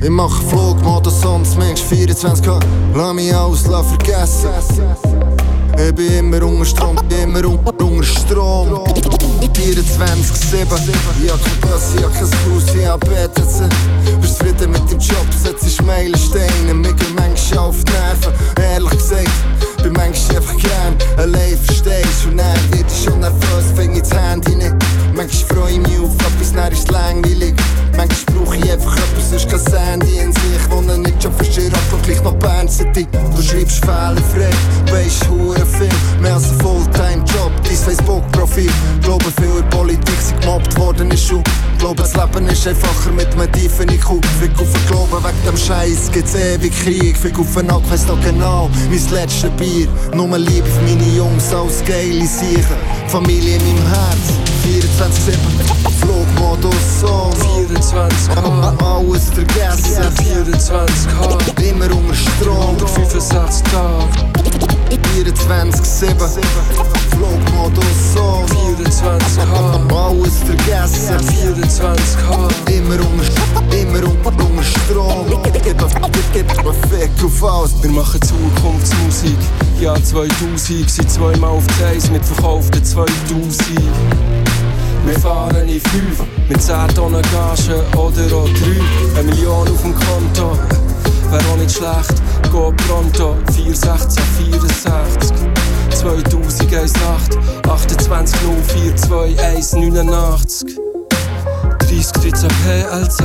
Ich 0.00 0.10
mache 0.10 0.40
Flugmodus, 0.44 1.20
sonst 1.20 1.58
Mensch 1.58 1.80
24K. 1.82 2.60
Lass 2.94 3.14
mich 3.14 3.34
alles 3.34 3.66
lass 3.66 3.88
vergessen. 3.88 4.48
Ich 5.76 5.94
bin 5.94 6.12
immer 6.12 6.42
unter 6.44 6.64
Strom, 6.64 6.96
immer 7.10 7.44
unter, 7.44 8.02
Strom. 8.04 8.68
24-7. 9.54 10.64
Ich 11.24 11.30
hab 11.30 11.42
kein 11.42 11.60
Bus, 11.60 11.94
ich 11.96 12.04
hab 12.04 12.12
kein 12.12 12.22
Haus, 12.22 12.74
ich 12.74 12.86
hab 12.86 13.00
BTC. 13.00 13.68
Zufrieden 14.58 14.72
mit 14.72 14.90
dem 14.90 14.98
Job, 14.98 15.26
setzt 15.36 15.82
Meilensteine. 15.82 16.74
Mir 16.74 16.92
gehen 16.92 17.14
manchmal 17.14 17.66
auf 17.66 17.84
die 17.84 17.92
Nerven, 17.92 18.32
ehrlich 18.60 18.90
gesagt. 18.90 19.30
Bin 19.82 19.92
manchmal 19.92 20.36
einfach 20.36 20.56
gern 20.56 20.96
allein, 21.16 21.56
verstehst 21.56 22.26
Und 22.26 22.38
dann 22.38 22.72
wird 22.72 22.90
ich 22.90 23.04
schon 23.04 23.20
nervös, 23.20 23.66
fäng 23.76 23.94
ich 23.94 24.02
das 24.02 24.14
Handy 24.14 24.56
nicht. 24.56 24.74
Manchmal 25.14 25.56
freu 25.56 25.70
ich 25.70 25.78
mich 25.78 26.00
auf 26.00 26.14
etwas, 26.14 26.52
dann 26.52 26.72
ist 26.72 26.78
es 26.80 26.88
langweilig. 26.88 27.54
Manchmal 27.96 28.36
brauch 28.36 28.54
ich 28.54 28.72
einfach 28.72 28.96
etwas, 28.96 29.30
sonst 29.30 29.48
kein 29.48 29.60
Sandy 29.60 30.18
in 30.18 30.32
sich. 30.32 30.70
Wohne 30.70 30.98
nicht 30.98 31.22
schon 31.22 31.32
verstehe, 31.34 31.68
aber 31.68 32.02
gleich 32.02 32.22
noch 32.22 32.34
Bern. 32.34 32.66
Du 32.66 33.42
schreibst 33.42 33.84
fehlerfrei, 33.84 34.50
weisst 34.90 35.28
hure 35.28 35.66
viel. 35.66 35.88
Mehr 36.20 36.34
als 36.34 36.50
ein 36.50 36.60
Fulltime-Job, 36.60 37.52
dein 37.64 37.76
Facebook-Profil. 37.76 38.70
Glaube 39.02 39.24
viel 39.40 39.58
in 39.58 39.70
Politik 39.70 40.20
sind 40.20 40.40
gemobbt 40.40 40.76
worden 40.78 41.10
in 41.10 41.18
Schule. 41.18 41.44
Glaube 41.78 42.02
das 42.02 42.14
Leben 42.14 42.46
ist 42.48 42.66
einfacher 42.66 43.12
mit 43.12 43.32
einem 43.34 43.50
tiefen 43.52 43.88
IQ. 43.88 44.20
Fick 44.48 44.60
auf 44.60 44.72
den 44.72 44.86
Glauben, 44.86 45.24
wegen 45.24 45.44
dem 45.46 45.56
Scheiß 45.56 46.10
gibt's 46.12 46.34
ewig 46.34 46.72
Krieg. 46.82 47.16
Fick 47.16 47.38
auf 47.38 47.54
den 47.54 47.66
Nack, 47.66 47.82
weiss 47.90 48.06
noch 48.06 48.20
genau, 48.20 48.70
mein 48.88 49.10
letztes 49.10 49.50
Bier. 49.52 49.88
Nur 50.14 50.38
Liebe 50.38 50.66
für 50.66 50.82
meine 50.82 51.16
Jungs, 51.16 51.52
alles 51.52 51.84
geile 51.84 52.26
Siechen. 52.26 52.76
Familie 53.08 53.56
in 53.56 53.62
meinem 53.64 53.86
Herz, 53.88 54.32
24-7. 54.64 55.36
Flugmodus 56.00 57.04
on. 57.04 57.32
24 57.66 58.36
Alles 58.80 59.24
vergessen. 59.30 60.12
24 60.16 61.08
K. 61.08 61.62
Immer 61.62 61.94
unter 61.94 62.14
Strom. 62.14 62.76
65 62.78 63.62
Tage. 63.70 64.08
24-7. 65.16 66.14
Flugmodus 67.10 68.16
on. 68.16 68.48
24 68.48 69.36
K. 69.36 69.94
Alles 69.94 70.38
vergessen. 70.46 71.18
24 71.20 72.16
K. 72.16 72.48
Immer 72.72 72.94
immer 73.72 74.04
unter, 74.04 74.17
Alles. 77.42 77.82
Wir 77.82 77.90
machen 77.90 78.20
Zukunftsmusik. 78.22 79.36
Ja, 79.80 79.94
2000 79.94 80.90
sind 80.90 81.10
zweimal 81.10 81.50
auf 81.50 81.64
Eis 81.84 82.10
mit 82.10 82.24
verkauften 82.24 82.84
2000. 82.84 83.80
Wir 85.04 85.18
fahren 85.20 85.68
in 85.68 85.80
5 85.80 86.24
mit 86.48 86.60
10 86.60 86.88
Tonnen 86.94 87.22
Gage 87.22 87.84
oder 87.96 88.36
auch 88.36 88.48
3. 88.48 89.20
Eine 89.20 89.30
Million 89.30 89.68
auf 89.68 89.82
dem 89.82 89.94
Konto, 89.94 90.58
wär 91.30 91.40
auch 91.52 91.56
nicht 91.56 91.76
schlecht. 91.76 92.14
Go 92.50 92.74
pronto, 92.88 93.36
416, 93.52 94.22
64. 94.52 95.36
2001 95.94 96.92
8, 96.94 97.68
28 97.68 98.40
04 98.74 98.96
2 98.96 99.36
189. 99.38 100.76
30 101.78 102.12
13 102.12 102.48
PLZ, 102.64 103.22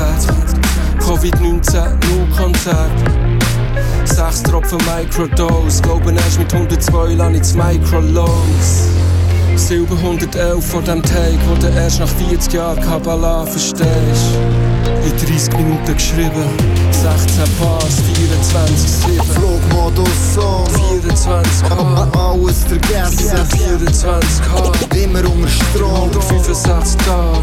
Covid-19, 1.00 1.96
nur 2.08 2.38
Konzert. 2.38 2.92
6 4.06 4.44
Tropfen 4.44 4.80
Microdose, 4.80 5.82
glauben 5.82 6.16
erst 6.16 6.40
mit 6.40 6.54
102 6.54 7.16
lang 7.16 7.36
ins 7.36 7.54
Micro 7.54 8.00
los. 8.00 9.03
Silber 9.56 9.96
111 9.96 10.66
vor 10.66 10.82
dem 10.82 11.02
Take, 11.02 11.38
wo 11.48 11.56
du 11.56 11.68
erst 11.68 12.00
nach 12.00 12.08
40 12.08 12.54
Jahren 12.54 12.82
Kabbalah 12.82 13.46
verstehst. 13.46 14.38
In 15.06 15.12
30 15.18 15.58
Minuten 15.58 15.94
geschrieben, 15.94 16.46
16 16.92 17.44
Bars, 17.60 18.02
24, 18.16 18.92
7. 18.92 19.22
Flugmodus 19.34 20.38
on 20.38 20.66
24k, 21.02 22.18
Alles 22.18 22.64
vergessen. 22.64 23.38
24k, 23.48 25.04
Immer 25.04 25.20
unter 25.30 25.48
Strom. 25.50 26.12
65 26.12 26.98
Tage, 27.06 27.40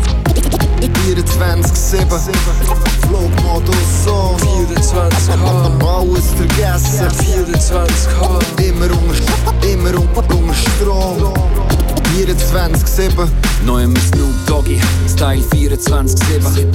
24-7 1.07 1.99
Flugmodus 3.07 4.07
on 4.09 4.37
24k, 4.37 5.31
Alles 5.85 6.27
vergessen. 6.37 7.09
24k, 7.09 8.65
Immer 8.65 8.87
unter, 8.87 9.69
immer 9.69 9.99
unter 10.01 10.55
Strom 10.55 11.60
24-7 12.09 13.29
Neu 13.67 13.85
im 13.85 13.97
Snoop 13.97 14.35
Doggy, 14.47 14.81
Style 15.09 15.43
24-7 15.55 16.67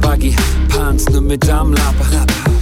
Baggy, 0.00 0.34
Pants 0.68 1.08
nicht 1.08 1.20
mit 1.20 1.46
Der 1.46 1.64
Vertrag 1.64 2.57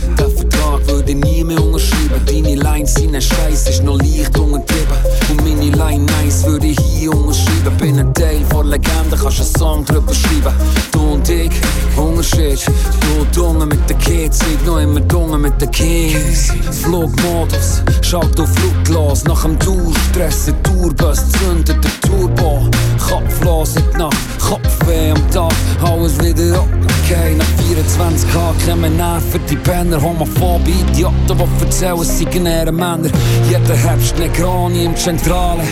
würde 0.89 1.14
nie 1.14 1.45
mehr 1.45 1.62
unterschreiben. 1.62 2.20
Deine 2.26 2.55
Lines 2.55 2.95
sind 2.95 3.14
ein 3.14 3.22
Scheiß, 3.22 3.68
ist 3.68 3.82
noch 3.82 3.99
leicht 3.99 4.39
untertrieben 4.39 4.99
Und 5.30 5.45
meine 5.45 5.70
Line 5.70 6.05
nice 6.05 6.45
würde 6.45 6.66
ich 6.68 6.78
hier 6.80 7.12
unterschreiben. 7.12 7.76
Bin 7.78 7.99
ein 7.99 8.14
Teil 8.14 8.45
von 8.51 8.68
Legende, 8.68 9.16
kannst 9.20 9.41
einen 9.41 9.55
Song 9.59 9.84
drüber 9.84 10.14
schreiben. 10.14 10.55
Du 10.93 11.01
und 11.12 11.28
ich, 11.28 11.51
Unterschied 11.97 12.61
Du 13.01 13.24
Dunge 13.34 13.66
mit 13.66 13.89
den 13.89 13.99
Kids, 13.99 14.41
ich 14.41 14.66
noch 14.66 14.78
immer 14.78 15.01
Dunge 15.01 15.39
mit 15.39 15.61
den 15.61 15.70
Kings 15.70 16.53
Flugmodus, 16.82 17.82
schalt 18.03 18.39
auf 18.41 18.49
Flugglas. 18.55 19.24
Nach 19.24 19.43
dem 19.43 19.59
Tourstress, 19.59 20.47
der 20.47 20.62
Tourbus 20.62 21.20
zündet 21.32 21.82
der 21.82 22.01
Turbo. 22.09 22.68
Kopflos 22.99 23.76
in 23.76 23.84
die 23.93 23.99
Nacht, 23.99 24.16
Kopfweh 24.47 25.11
am 25.11 25.30
Tag 25.30 25.53
Alles 25.82 26.18
wieder 26.20 26.62
okay, 27.07 27.34
nach 27.34 27.47
24k 27.68 28.66
kommen 28.66 28.97
Nerven 28.97 29.40
Die 29.51 29.57
Penner, 29.57 30.01
homophobe 30.01 30.70
Idioten, 30.70 31.16
die 31.26 31.64
erzählen, 31.64 31.99
es 32.01 32.18
seien 32.18 32.44
Männer. 32.76 33.11
Jeder 33.49 33.76
Herbst 33.76 34.16
Negroni 34.18 34.84
im 34.84 34.97
Zentrale. 34.97 35.62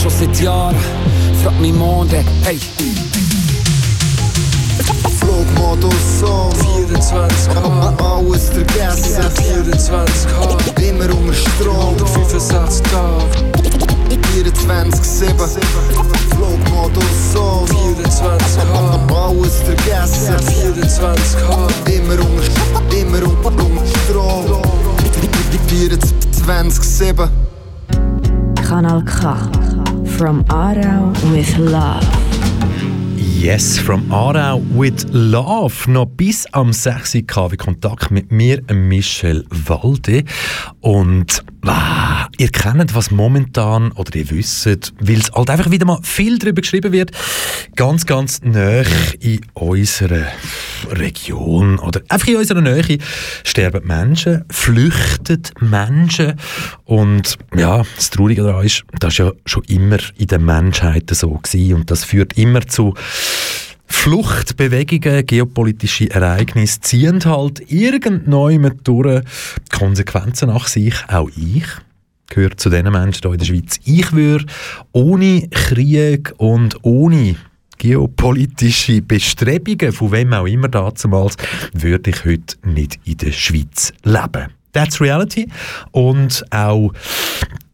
Schon 0.00 0.10
seit 0.10 0.40
Jahren, 0.40 0.76
frag 1.42 1.60
mich 1.60 1.72
Monde, 1.72 2.24
hey. 2.44 2.58
Flugmodus 5.18 6.22
on 6.22 6.52
24k, 6.52 8.02
Alles 8.02 8.48
vergessen. 8.50 9.22
24k, 9.66 10.88
Immer 10.88 11.14
unter 11.14 11.34
Strom. 11.34 11.98
65 11.98 12.82
Tage, 12.82 13.51
24-7 14.18 15.58
Flugmodus 16.30 17.36
on 17.36 17.66
24k, 17.68 19.12
Alles 19.12 19.62
vergessen 19.62 20.36
24k, 20.74 21.46
Immer 21.90 22.18
unter, 22.20 22.96
immer 22.96 23.22
unter, 23.28 23.64
unter 23.64 23.86
Strom 24.04 24.62
24-7 26.46 27.28
Kanal 28.72 29.02
K. 29.04 29.36
From 30.16 30.44
Aarau 30.48 31.12
with 31.32 31.58
Love. 31.58 32.06
Yes, 33.16 33.78
from 33.78 34.10
Aarau 34.10 34.62
with 34.74 35.04
Love. 35.12 35.90
Noch 35.90 36.06
bis 36.06 36.46
am 36.52 36.72
6. 36.72 37.18
KW 37.26 37.56
Kontakt 37.56 38.10
mit 38.10 38.30
mir, 38.32 38.62
Michel 38.72 39.44
Walde. 39.50 40.24
Und 40.80 41.44
ah, 41.66 42.28
ihr 42.38 42.48
kennt, 42.48 42.94
was 42.94 43.10
momentan, 43.10 43.92
oder 43.92 44.14
ihr 44.16 44.30
wisst, 44.30 44.66
weil 45.00 45.18
es 45.18 45.32
halt 45.32 45.50
einfach 45.50 45.70
wieder 45.70 45.86
mal 45.86 46.00
viel 46.02 46.38
darüber 46.38 46.60
geschrieben 46.60 46.92
wird, 46.92 47.12
ganz, 47.76 48.06
ganz 48.06 48.40
nah 48.42 48.82
in 49.20 49.40
unserer 49.54 50.26
Region 50.90 51.78
oder 51.78 52.00
einfach 52.08 52.28
in 52.28 52.36
unserer 52.36 52.60
Nähe 52.60 52.98
sterben 53.44 53.86
Menschen, 53.86 54.44
flüchten 54.50 55.42
Menschen. 55.60 56.34
Und 56.84 57.38
ja, 57.54 57.82
das 57.96 58.10
Traurige 58.10 58.42
daran 58.42 58.66
ist, 58.66 58.84
das 58.98 59.14
ist 59.14 59.18
ja 59.18 59.32
schon 59.46 59.64
immer 59.64 59.98
in 60.18 60.26
der 60.26 60.38
Menschheit 60.38 61.10
so 61.12 61.30
gewesen. 61.30 61.74
Und 61.74 61.90
das 61.90 62.04
führt 62.04 62.36
immer 62.36 62.66
zu 62.66 62.94
Fluchtbewegungen, 63.92 65.24
geopolitische 65.26 66.10
Ereignisse 66.10 66.80
ziehen 66.80 67.24
halt 67.24 67.70
irgendwann 67.70 68.80
durch 68.82 69.22
Konsequenzen 69.70 70.48
nach 70.48 70.66
sich. 70.66 70.94
Auch 71.08 71.30
ich 71.36 71.66
gehöre 72.28 72.56
zu 72.56 72.70
den 72.70 72.90
Menschen 72.90 73.22
hier 73.22 73.32
in 73.32 73.38
der 73.38 73.44
Schweiz. 73.46 73.78
Ich 73.84 74.12
würde 74.12 74.46
ohne 74.92 75.48
Krieg 75.50 76.32
und 76.38 76.76
ohne 76.82 77.36
geopolitische 77.78 79.02
Bestrebungen, 79.02 79.92
von 79.92 80.12
wem 80.12 80.32
auch 80.32 80.46
immer 80.46 80.68
damals, 80.68 81.36
würde 81.72 82.10
ich 82.10 82.24
heute 82.24 82.56
nicht 82.64 82.98
in 83.04 83.18
der 83.18 83.32
Schweiz 83.32 83.92
leben. 84.04 84.48
That's 84.72 85.00
reality. 85.00 85.48
Und 85.90 86.44
auch 86.50 86.92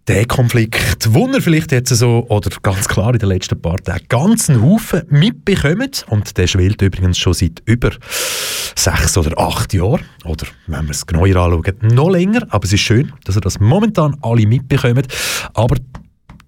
der 0.08 0.24
Konflikt, 0.24 1.12
wo 1.12 1.28
ihr 1.28 1.42
vielleicht 1.42 1.70
jetzt 1.70 1.94
so, 1.94 2.24
oder 2.30 2.50
ganz 2.62 2.88
klar 2.88 3.12
in 3.12 3.18
den 3.18 3.28
letzten 3.28 3.60
paar 3.60 3.76
Tagen, 3.76 4.06
ganzen 4.08 4.62
Haufen 4.62 5.02
mitbekommt, 5.10 6.06
und 6.08 6.36
der 6.38 6.46
schwelt 6.46 6.80
übrigens 6.80 7.18
schon 7.18 7.34
seit 7.34 7.62
über 7.66 7.90
sechs 8.74 9.18
oder 9.18 9.38
acht 9.38 9.74
Jahren, 9.74 10.00
oder 10.24 10.46
wenn 10.66 10.86
wir 10.86 10.92
es 10.92 11.06
genauer 11.06 11.36
anschauen, 11.36 11.74
noch 11.82 12.08
länger, 12.08 12.46
aber 12.48 12.64
es 12.64 12.72
ist 12.72 12.80
schön, 12.80 13.12
dass 13.24 13.36
ihr 13.36 13.42
das 13.42 13.60
momentan 13.60 14.16
alle 14.22 14.46
mitbekommt, 14.46 15.08
aber 15.52 15.76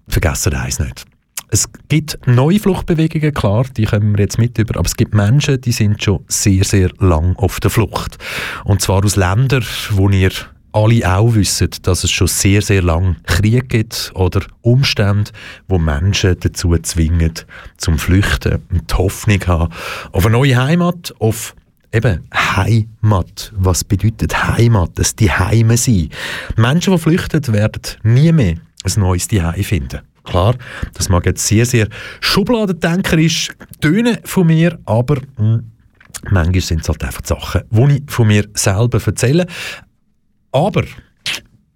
vergessen 0.07 0.55
eins 0.55 0.79
nicht. 0.79 1.05
Es 1.49 1.69
gibt 1.87 2.17
neue 2.25 2.59
Fluchtbewegungen, 2.59 3.33
klar, 3.33 3.65
die 3.77 3.85
kommen 3.85 4.17
wir 4.17 4.23
jetzt 4.23 4.39
mit 4.39 4.57
über, 4.57 4.79
aber 4.79 4.87
es 4.87 4.95
gibt 4.95 5.13
Menschen, 5.13 5.61
die 5.61 5.71
sind 5.71 6.01
schon 6.01 6.23
sehr, 6.27 6.63
sehr 6.63 6.89
lang 6.97 7.35
auf 7.35 7.59
der 7.59 7.69
Flucht. 7.69 8.17
Und 8.63 8.81
zwar 8.81 9.03
aus 9.03 9.17
Ländern, 9.17 9.65
wo 9.91 10.09
ihr 10.09 10.31
alle 10.73 11.17
auch 11.17 11.35
wissen, 11.35 11.69
dass 11.83 12.03
es 12.03 12.11
schon 12.11 12.27
sehr, 12.27 12.61
sehr 12.61 12.81
lang 12.81 13.17
Krieg 13.25 13.69
gibt 13.69 14.11
oder 14.15 14.41
Umstände, 14.61 15.31
wo 15.67 15.77
Menschen 15.77 16.37
dazu 16.39 16.75
zwingen, 16.77 17.33
zum 17.77 17.97
Flüchten 17.97 18.61
und 18.71 18.89
die 18.89 18.95
Hoffnung 18.95 19.39
haben 19.47 19.73
auf 20.11 20.25
eine 20.25 20.37
neue 20.37 20.57
Heimat, 20.57 21.13
auf 21.19 21.55
eben 21.91 22.27
Heimat. 22.33 23.51
Was 23.55 23.83
bedeutet 23.83 24.47
Heimat? 24.47 24.91
Das 24.95 25.15
die 25.15 25.31
Heime 25.31 25.77
sein. 25.77 26.09
Menschen, 26.55 26.93
die 26.93 26.99
flüchten, 26.99 27.47
werden 27.53 27.81
nie 28.03 28.31
mehr 28.31 28.55
ein 28.83 29.01
neues 29.01 29.27
Zuhause 29.27 29.63
finden. 29.63 29.99
Klar, 30.23 30.55
das 30.93 31.09
mag 31.09 31.25
jetzt 31.25 31.45
sehr, 31.45 31.65
sehr 31.65 31.87
schubladendenkerisch 32.19 33.49
tönen 33.79 34.17
von 34.23 34.47
mir, 34.47 34.77
aber 34.85 35.17
mh, 35.37 35.61
manchmal 36.29 36.61
sind 36.61 36.81
es 36.81 36.89
halt 36.89 37.03
einfach 37.03 37.25
Sachen, 37.25 37.61
die 37.71 37.97
ich 37.97 38.03
von 38.07 38.27
mir 38.27 38.47
selber 38.53 39.01
erzähle. 39.03 39.47
Aber, 40.51 40.83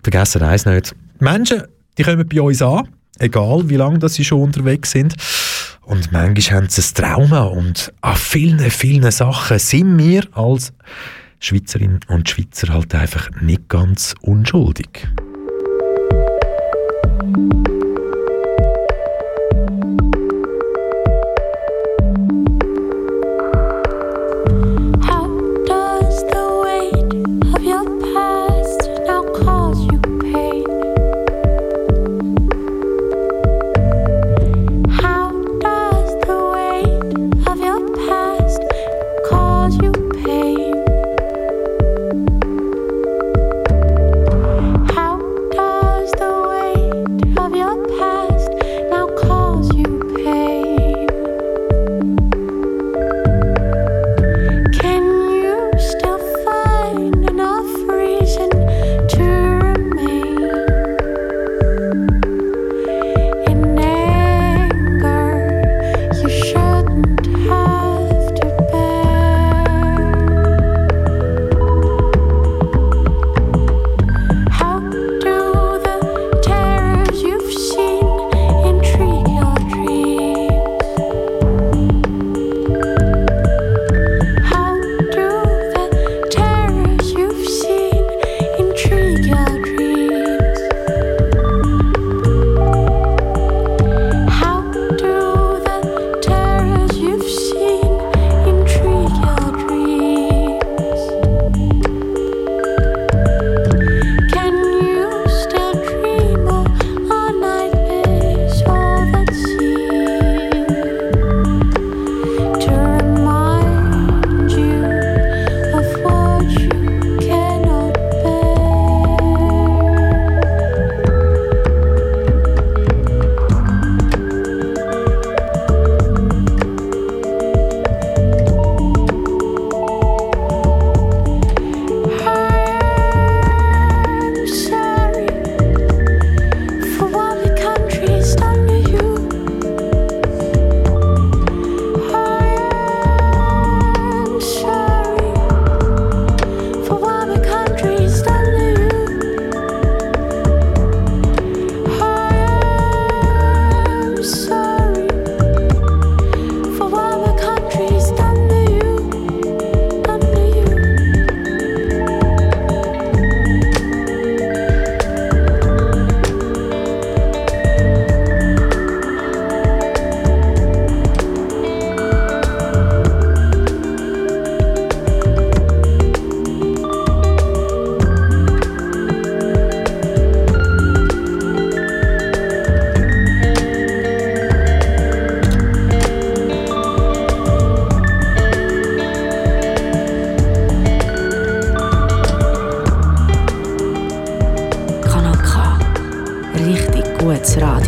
vergessen 0.04 0.42
eins 0.42 0.66
nicht, 0.66 0.96
Menschen, 1.20 1.64
die 1.98 2.04
kommen 2.04 2.28
bei 2.28 2.42
uns 2.42 2.62
an, 2.62 2.90
egal 3.20 3.70
wie 3.70 3.78
lange 3.78 4.08
sie 4.10 4.26
schon 4.26 4.42
unterwegs 4.42 4.92
sind. 4.92 5.16
Und 5.82 6.12
manchmal 6.12 6.58
haben 6.58 6.70
sie 6.70 6.82
ein 6.82 6.94
Trauma 6.94 7.44
und 7.44 7.94
an 8.02 8.16
vielen, 8.16 8.60
vielen 8.72 9.12
Sachen 9.12 9.60
sind 9.60 10.00
wir 10.00 10.24
als 10.34 10.74
Schweizerinnen 11.40 12.00
und 12.08 12.28
Schweizer 12.28 12.74
halt 12.74 12.96
einfach 12.96 13.30
nicht 13.40 13.70
ganz 13.70 14.16
unschuldig. 14.22 15.08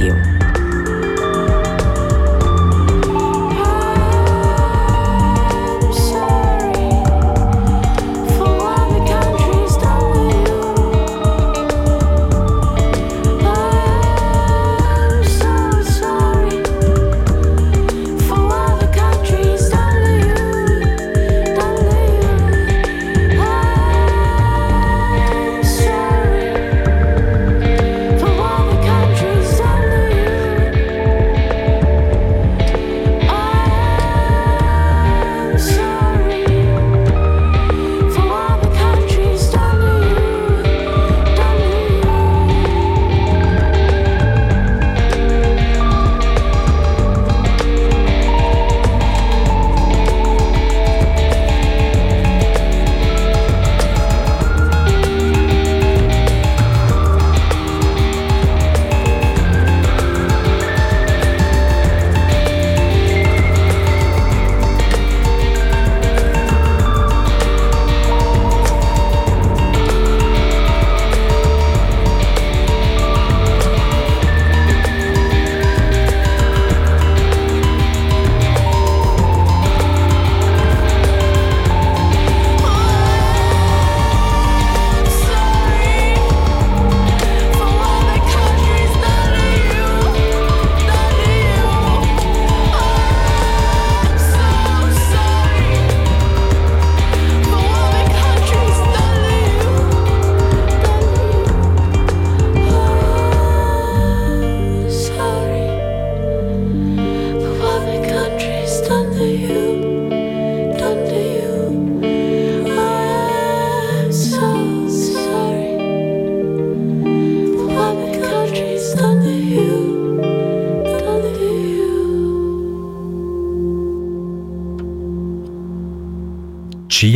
Radio. 0.07 0.36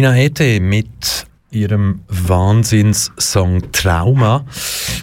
Gina 0.01 0.17
Ete 0.17 0.59
mit 0.59 1.27
ihrem 1.51 1.99
Wahnsinnssong 2.07 3.71
Trauma. 3.71 4.43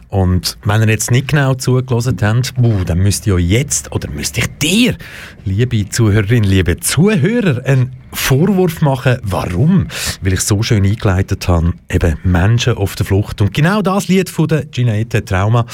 Und 0.09 0.56
wenn 0.64 0.82
ihr 0.82 0.88
jetzt 0.88 1.11
nicht 1.11 1.28
genau 1.28 1.54
zugelassen 1.54 2.16
habt, 2.22 2.54
buh, 2.56 2.84
dann 2.84 2.98
müsst 2.98 3.26
ihr 3.26 3.38
jetzt, 3.38 3.92
oder 3.92 4.09
müsste 4.11 4.40
ich 4.40 4.48
dir, 4.59 4.96
liebe 5.44 5.88
Zuhörerin, 5.88 6.44
liebe 6.44 6.78
Zuhörer, 6.80 7.64
einen 7.64 7.92
Vorwurf 8.12 8.80
machen. 8.80 9.18
Warum? 9.22 9.88
Weil 10.22 10.32
ich 10.32 10.40
so 10.40 10.62
schön 10.62 10.84
eingeleitet 10.84 11.46
habe, 11.48 11.74
eben 11.90 12.16
Menschen 12.24 12.74
auf 12.74 12.94
der 12.94 13.04
Flucht. 13.04 13.40
Und 13.42 13.52
genau 13.52 13.82
das 13.82 14.09
Lied 14.09 14.30
von 14.30 14.48
der 14.48 14.64
Ginette 14.64 15.24
Trauma, 15.24 15.66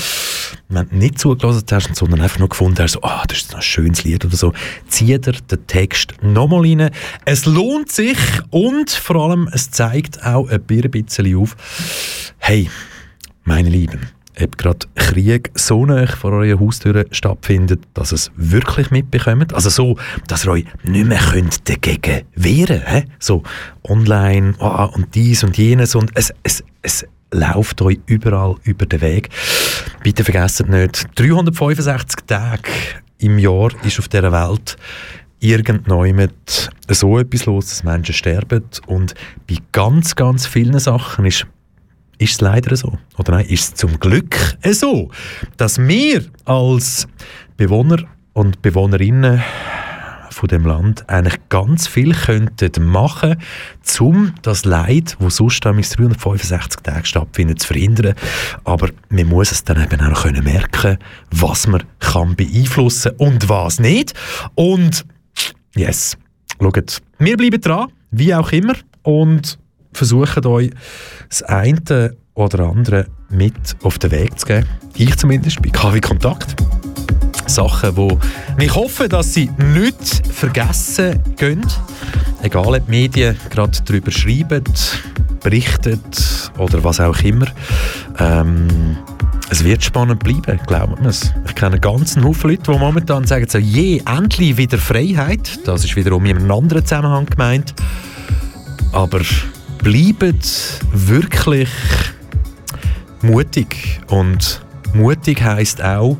wenn 0.69 0.89
du 0.89 0.97
nicht 0.97 1.19
zugelassen 1.21 1.65
hast, 1.71 1.95
sondern 1.95 2.21
einfach 2.21 2.41
nur 2.41 2.49
gefunden 2.49 2.81
hast, 2.81 2.93
so, 2.93 3.03
ah, 3.03 3.25
das 3.29 3.39
ist 3.39 3.55
ein 3.55 3.63
schönes 3.63 4.03
Lied 4.05 4.25
oder 4.25 4.37
so, 4.37 4.53
zieh 4.89 5.19
dir 5.19 5.33
den 5.33 5.67
Text 5.67 6.15
nochmal 6.23 6.63
rein. 6.63 6.91
Es 7.25 7.47
lohnt 7.47 7.93
sich 7.93 8.19
und 8.51 8.91
vor 8.91 9.17
allem, 9.17 9.49
es 9.53 9.71
zeigt 9.71 10.25
auch 10.25 10.49
ein 10.49 10.63
bisschen 10.63 11.37
auf, 11.37 11.57
hey, 12.39 12.69
meine 13.45 13.69
Lieben, 13.69 14.01
ob 14.41 14.59
gerade 14.59 14.87
Krieg 14.95 15.51
so 15.55 15.87
nah 15.87 16.07
vor 16.07 16.33
eurer 16.33 16.59
Haustür 16.59 17.07
stattfindet, 17.11 17.81
dass 17.95 18.13
es 18.13 18.31
wirklich 18.37 18.91
mitbekommt. 18.91 19.55
Also 19.55 19.71
so, 19.71 19.97
dass 20.27 20.45
ihr 20.45 20.53
euch 20.53 20.65
nicht 20.83 21.07
mehr 21.07 21.21
könnt 21.21 21.69
dagegen 21.69 22.25
wehren 22.35 22.83
könnt. 22.85 23.07
So 23.19 23.43
online 23.85 24.55
oh, 24.59 24.89
und 24.95 25.15
dies 25.15 25.45
und 25.45 25.57
jenes 25.57 25.95
und 25.95 26.11
es, 26.15 26.33
es, 26.43 26.65
es 26.83 27.07
läuft 27.33 27.83
euch 27.83 27.99
überall 28.07 28.57
über 28.65 28.87
den 28.87 29.01
Weg. 29.01 29.29
Bitte 30.03 30.25
vergesst 30.25 30.67
nicht, 30.69 31.07
365 31.17 32.27
Tage 32.27 32.71
im 33.19 33.39
Jahr 33.39 33.71
ist 33.85 33.99
auf 33.99 34.09
dieser 34.09 34.33
Welt 34.33 34.77
irgendjemand 35.41 36.71
so 36.89 37.19
etwas 37.19 37.47
los, 37.47 37.69
dass 37.69 37.85
Menschen 37.85 38.15
sterben 38.15 38.65
und 38.87 39.15
bei 39.49 39.57
ganz, 39.73 40.17
ganz 40.17 40.47
vielen 40.47 40.79
Sachen 40.79 41.27
ist 41.27 41.47
ist 42.19 42.33
es 42.33 42.41
leider 42.41 42.77
so. 42.77 42.99
Oder 43.19 43.33
nein, 43.33 43.47
ist 43.47 43.65
es 43.65 43.75
zum 43.75 43.99
Glück 44.01 44.37
so, 44.71 45.11
dass 45.57 45.79
wir 45.79 46.25
als 46.45 47.07
Bewohner 47.57 48.05
und 48.33 48.63
Bewohnerinnen 48.63 49.43
von 50.35 50.49
dem 50.49 50.67
Land 50.67 51.09
eigentlich 51.09 51.39
ganz 51.49 51.87
viel 51.87 52.13
könnten 52.13 52.85
machen, 52.85 53.37
um 54.01 54.35
das 54.43 54.65
Leid, 54.65 55.17
wo 55.21 55.31
sonst 55.31 55.65
365 55.65 56.83
Tage 56.83 57.07
stattfindet, 57.07 57.61
zu 57.61 57.69
verhindern. 57.69 58.15
Aber 58.65 58.91
man 59.09 59.27
muss 59.27 59.53
es 59.53 59.65
dann 59.65 59.83
eben 59.83 60.01
auch 60.01 60.23
können 60.25 60.45
merken, 60.45 60.99
was 61.31 61.67
man 61.67 61.85
kann 62.01 62.35
beeinflussen 62.35 63.13
und 63.17 63.49
was 63.49 63.79
nicht. 63.79 64.15
Und 64.55 65.07
yes, 65.77 66.19
schaut, 66.61 67.01
wir 67.19 67.37
bleiben 67.37 67.61
dran, 67.61 67.93
wie 68.11 68.35
auch 68.35 68.53
immer. 68.53 68.75
Und 69.03 69.59
versuchen 69.95 70.47
euch 70.47 70.71
das 71.29 71.43
eine 71.43 72.17
oder 72.35 72.69
andere 72.69 73.07
mit 73.31 73.77
auf 73.83 73.99
den 73.99 74.11
Weg 74.11 74.39
zu 74.39 74.47
geben. 74.47 74.67
Ich 74.97 75.17
zumindest 75.17 75.63
bei 75.63 75.71
KW 75.71 76.01
Kontakt. 76.01 76.57
Sachen, 77.47 77.97
wo 77.97 78.19
ich 78.59 78.75
hoffe, 78.75 79.09
dass 79.09 79.35
sie 79.35 79.51
nicht 79.75 80.27
vergessen 80.33 81.21
gehen. 81.37 81.65
Egal, 82.43 82.67
ob 82.67 82.87
die 82.87 82.91
Medien 82.91 83.37
gerade 83.51 83.79
darüber 83.85 84.11
schreiben, 84.11 84.65
berichten 85.43 86.01
oder 86.59 86.83
was 86.83 87.01
auch 87.01 87.21
immer. 87.23 87.47
Ähm, 88.19 88.97
es 89.51 89.63
wird 89.63 89.85
spannend 89.85 90.25
bleiben, 90.25 90.59
glaubt 90.67 91.01
mir 91.01 91.09
es. 91.09 91.33
Ich 91.47 91.55
kenne 91.55 91.73
einen 91.73 91.81
ganzen 91.81 92.25
Haufen 92.25 92.51
Leute, 92.51 92.73
die 92.73 92.79
momentan 92.79 93.27
sagen, 93.27 93.47
so, 93.49 93.59
je, 93.59 94.03
endlich 94.07 94.57
wieder 94.57 94.79
Freiheit. 94.79 95.61
Das 95.67 95.85
ist 95.85 95.95
wiederum 95.97 96.25
in 96.25 96.39
einem 96.39 96.51
anderen 96.51 96.85
Zusammenhang 96.85 97.27
gemeint. 97.27 97.75
Aber 98.93 99.21
bleibt 99.85 100.81
wirklich 100.93 101.69
mutig. 103.21 104.01
Und 104.09 104.63
mutig 104.95 105.43
heißt 105.43 105.85
auch, 105.85 106.17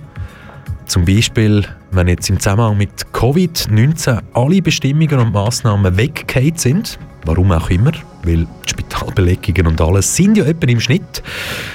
zum 0.85 1.07
Beispiel, 1.07 1.65
wenn 1.91 2.09
jetzt 2.09 2.29
im 2.29 2.39
Zusammenhang 2.39 2.77
mit 2.77 2.91
Covid-19 3.15 4.21
alle 4.35 4.61
Bestimmungen 4.61 5.19
und 5.19 5.33
Massnahmen 5.33 5.97
weggefallen 5.97 6.59
sind, 6.59 6.99
warum 7.25 7.53
auch 7.53 7.71
immer, 7.71 7.93
weil 8.23 8.47
die 8.67 8.69
Spitalbeleggungen 8.69 9.67
und 9.67 9.81
alles 9.81 10.15
sind 10.15 10.37
ja 10.37 10.45
etwa 10.45 10.67
im 10.67 10.81
Schnitt 10.81 11.23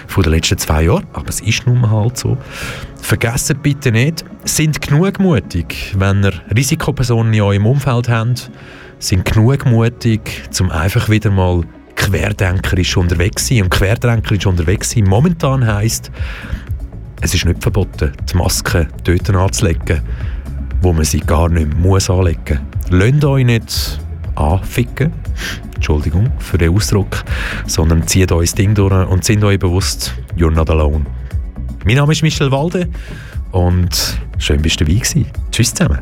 von 0.06 0.22
den 0.22 0.34
letzten 0.34 0.60
zwei 0.60 0.84
Jahren, 0.84 1.08
aber 1.14 1.30
es 1.30 1.42
ist 1.42 1.66
nun 1.66 1.82
mal 1.82 1.90
halt 1.90 2.20
so. 2.20 2.38
Vergessen 3.02 3.58
bitte 3.64 3.92
nicht, 3.92 4.24
sind 4.44 4.80
genug 4.80 5.20
mutig, 5.20 5.96
wenn 5.98 6.24
ihr 6.24 6.34
Risikopersonen 6.56 7.34
in 7.34 7.42
eurem 7.42 7.66
Umfeld 7.66 8.10
habt, 8.10 8.52
sind 9.00 9.26
genug 9.26 9.66
mutig, 9.66 10.44
um 10.60 10.70
einfach 10.70 11.10
wieder 11.10 11.32
mal 11.32 11.64
querdenkerisch 12.00 12.98
unterwegs 12.98 13.48
sein. 13.48 13.64
Und 13.64 13.70
querdenkerisch 13.70 14.46
unterwegs 14.46 14.92
sein 14.92 15.04
momentan 15.04 15.66
heisst, 15.68 16.12
es 17.22 17.34
ist 17.34 17.46
nicht 17.46 17.62
verboten, 17.62 18.14
die 18.32 18.38
Maske 18.38 18.88
dort 19.04 19.30
anzulegen, 19.30 20.02
wo 20.82 20.94
man 20.94 21.04
sie 21.04 21.20
gar 21.20 21.50
nicht 21.50 21.78
muss 21.78 22.10
anlegen 22.10 22.60
muss. 22.90 22.90
Lasst 22.92 23.26
euch 23.26 23.46
nicht 23.46 24.00
anficken, 24.36 25.12
Entschuldigung 25.76 26.32
für 26.40 26.58
den 26.58 26.74
Ausdruck, 26.74 27.24
sondern 27.68 28.08
zieht 28.08 28.32
euch 28.32 28.50
das 28.50 28.56
Ding 28.56 28.74
durch 28.74 29.08
und 29.10 29.24
seid 29.26 29.44
euch 29.44 29.60
bewusst, 29.60 30.14
you're 30.38 30.52
not 30.52 30.70
alone. 30.70 31.06
Mein 31.86 31.98
Name 31.98 32.14
ist 32.14 32.22
Michel 32.22 32.52
Walde 32.52 32.88
und 33.52 34.20
schön 34.38 34.62
bist 34.62 34.80
du 34.80 34.86
dabei 34.86 35.00
gewesen. 35.00 35.26
Tschüss 35.52 35.74
zusammen. 35.74 36.00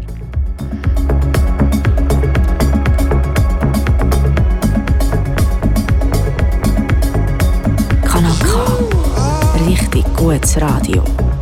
Gutes 10.17 10.57
Radio. 10.57 11.36